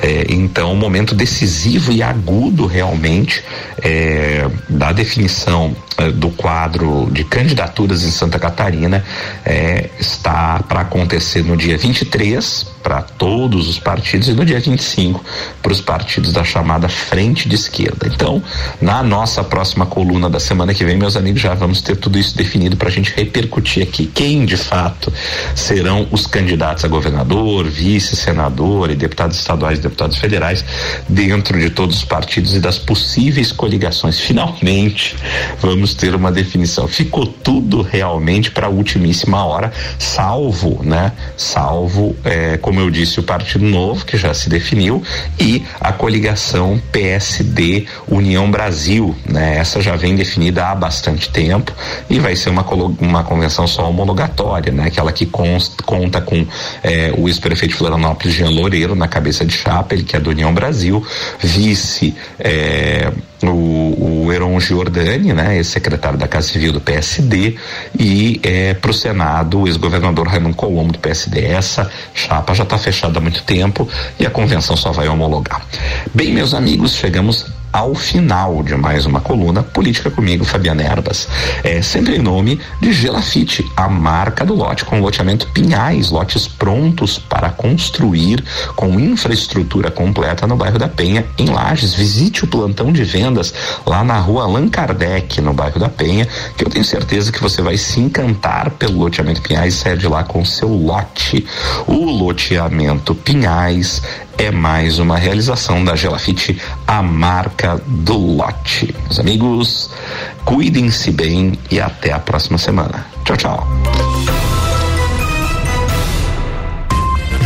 É, 0.02 0.26
então, 0.30 0.72
o 0.72 0.76
momento 0.76 1.14
decisivo 1.14 1.92
e 1.92 2.02
agudo 2.02 2.66
realmente 2.66 3.44
é, 3.82 4.48
da 4.70 4.94
definição 4.94 5.76
é, 5.98 6.10
do 6.10 6.30
quadro 6.30 7.10
de 7.12 7.24
candidaturas 7.24 8.04
em 8.04 8.12
Santa 8.12 8.40
Catarina 8.40 9.04
é, 9.46 9.90
está 10.00 10.64
para 10.68 10.82
acontecer 10.82 11.44
no 11.44 11.58
dia 11.58 11.78
23 11.78 12.66
para 12.82 13.02
todos 13.02 13.41
os 13.50 13.80
partidos 13.80 14.28
e 14.28 14.34
no 14.34 14.46
dia 14.46 14.60
25 14.60 15.24
para 15.62 15.72
os 15.72 15.82
partidos 15.82 16.34
da 16.34 16.44
chamada 16.44 16.88
frente 16.88 17.48
de 17.48 17.56
esquerda. 17.56 18.08
Então, 18.08 18.42
na 18.82 19.02
nossa 19.04 19.44
próxima 19.44 19.86
coluna 19.86 20.30
da 20.30 20.40
semana 20.40 20.74
que 20.74 20.86
vem, 20.86 20.98
meus 20.98 21.16
amigos, 21.16 21.42
já 21.42 21.54
vamos 21.54 21.82
ter 21.82 21.96
tudo 21.96 22.18
isso 22.18 22.36
definido 22.36 22.78
para 22.78 22.90
a 22.90 22.92
gente 22.92 23.14
repercutir 23.16 23.84
aqui 23.84 24.06
quem 24.06 24.46
de 24.46 24.58
fato 24.58 25.12
serão 25.56 26.08
os 26.12 26.28
candidatos 26.28 26.86
a 26.86 26.88
governador, 26.88 27.66
vice, 27.66 28.16
senador 28.16 28.92
e 28.92 28.96
deputados 28.96 29.38
estaduais 29.38 29.80
e 29.80 29.82
deputados 29.82 30.18
federais 30.18 30.64
dentro 31.08 31.60
de 31.60 31.70
todos 31.70 31.98
os 31.98 32.04
partidos 32.04 32.54
e 32.54 32.60
das 32.60 32.78
possíveis 32.78 33.52
coligações. 33.52 34.20
Finalmente, 34.20 35.16
vamos 35.60 35.94
ter 35.94 36.16
uma 36.16 36.32
definição. 36.32 36.88
Ficou 36.88 37.26
tudo 37.26 37.82
realmente 37.82 38.52
para 38.52 38.68
a 38.68 38.70
ultimíssima 38.70 39.44
hora, 39.46 39.72
salvo, 39.98 40.82
né? 40.84 41.12
Salvo, 41.38 42.16
é, 42.24 42.58
como 42.58 42.80
eu 42.80 42.90
disse, 42.90 43.20
Partido 43.24 43.66
Novo, 43.66 44.06
que 44.06 44.18
já 44.18 44.34
se 44.34 44.50
definiu, 44.50 45.04
e 45.40 45.64
a 45.80 45.92
coligação 45.92 46.82
PSD 46.92 47.86
União 48.08 48.50
Brasil, 48.50 49.16
né? 49.26 49.58
Essa 49.58 49.82
já 49.82 49.96
vem 49.96 50.16
definida 50.16 50.68
há 50.68 50.76
bastante 50.76 51.30
tempo 51.30 51.74
e 52.10 52.20
vai 52.20 52.36
ser 52.36 52.50
uma, 52.50 52.66
uma 53.00 53.24
convenção 53.24 53.68
só 53.68 53.90
homologatória, 53.90 54.72
né? 54.72 54.88
Aquela 54.88 55.12
que 55.12 55.26
conta 55.26 56.22
com 56.22 56.46
é, 56.84 57.14
o 57.18 57.28
ex-prefeito 57.28 57.76
Florianópolis, 57.76 58.34
Jean 58.34 58.50
Loureiro, 58.50 58.96
na 58.96 59.08
cabeça 59.08 59.46
de 59.46 59.54
chapa, 59.54 59.94
ele 59.94 60.04
que 60.04 60.16
é 60.16 60.20
do 60.20 60.30
União 60.30 60.54
Brasil, 60.54 61.06
vice 61.40 62.16
é, 62.40 63.12
o, 63.44 64.26
o 64.26 64.34
Heron 64.34 64.60
Giordani, 64.60 65.34
né, 65.34 65.58
ex-secretário 65.58 66.18
da 66.18 66.28
Casa 66.28 66.48
Civil 66.48 66.72
do 66.72 66.82
PSD, 66.82 67.56
e 67.98 68.40
é, 68.44 68.74
para 68.74 68.92
o 68.92 68.94
Senado 68.94 69.62
o 69.62 69.68
ex-governador 69.68 70.28
Raimundo 70.28 70.56
Colombo 70.56 70.94
do 70.94 71.00
PSD. 71.00 71.46
Essa 71.46 71.90
chapa 72.14 72.54
já 72.54 72.64
está 72.64 72.78
fechada 72.78 73.20
há 73.20 73.22
muito 73.22 73.44
tempo 73.44 73.88
e 74.20 74.26
a 74.26 74.30
convenção 74.30 74.76
só 74.76 74.92
vai 74.92 75.08
homologar. 75.08 75.66
Bem, 76.14 76.34
meus 76.34 76.54
amigos, 76.54 76.96
chegamos 76.96 77.46
ao 77.72 77.96
final 77.96 78.62
de 78.64 78.76
mais 78.76 79.06
uma 79.06 79.22
coluna 79.22 79.64
Política 79.64 80.12
comigo, 80.12 80.44
Fabiana 80.44 80.84
Erbas. 80.84 81.28
É 81.64 81.82
sempre 81.82 82.16
em 82.16 82.20
nome 82.20 82.60
de 82.82 82.92
Gelafite, 82.92 83.66
a 83.76 83.88
marca 83.88 84.46
do 84.46 84.54
lote 84.54 84.86
com 84.86 85.00
loteamento 85.00 85.48
Pinhais, 85.48 86.10
lotes 86.10 86.48
prontos 86.48 87.18
para 87.18 87.50
construir 87.50 88.44
com 88.76 89.00
infraestrutura 89.00 89.90
completa 89.90 90.46
no 90.46 90.56
bairro 90.56 90.78
da 90.78 90.88
Penha, 90.88 91.26
em 91.38 91.50
Lages. 91.50 91.94
Visite 91.94 92.44
o 92.44 92.48
plantão 92.48 92.92
de 92.92 93.04
vendas 93.04 93.54
lá 93.86 94.04
na 94.04 94.20
rua 94.20 94.44
Allan 94.44 94.68
Kardec, 94.68 95.40
no 95.42 95.54
bairro 95.54 95.80
da 95.80 95.90
Penha, 95.90 96.28
que 96.58 96.66
eu 96.66 96.70
tenho 96.70 96.84
certeza 96.84 97.32
que 97.32 97.42
você 97.42 97.62
vai 97.62 97.78
se 97.78 98.00
encantar 98.00 98.72
pelo 98.72 99.00
loteamento 99.00 99.42
Pinhais 99.42 99.76
e 99.76 99.78
sair 99.78 99.98
de 99.98 100.08
lá 100.08 100.24
com 100.24 100.44
seu 100.44 100.70
lote. 100.70 101.46
O 101.88 102.06
loteamento 102.06 103.16
Pinhais 103.16 104.02
é 104.42 104.50
mais 104.50 104.98
uma 104.98 105.18
realização 105.18 105.84
da 105.84 105.96
Gelafite, 105.96 106.60
a 106.88 107.04
marca 107.04 107.80
do 107.86 108.18
lote. 108.18 108.96
Meus 109.04 109.20
amigos, 109.20 109.92
cuidem-se 110.44 111.12
bem 111.12 111.60
e 111.70 111.80
até 111.80 112.12
a 112.12 112.18
próxima 112.18 112.58
semana. 112.58 113.06
Tchau, 113.24 113.38
tchau. 113.38 113.68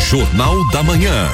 Jornal 0.10 0.72
da 0.72 0.84
Manhã. 0.84 1.28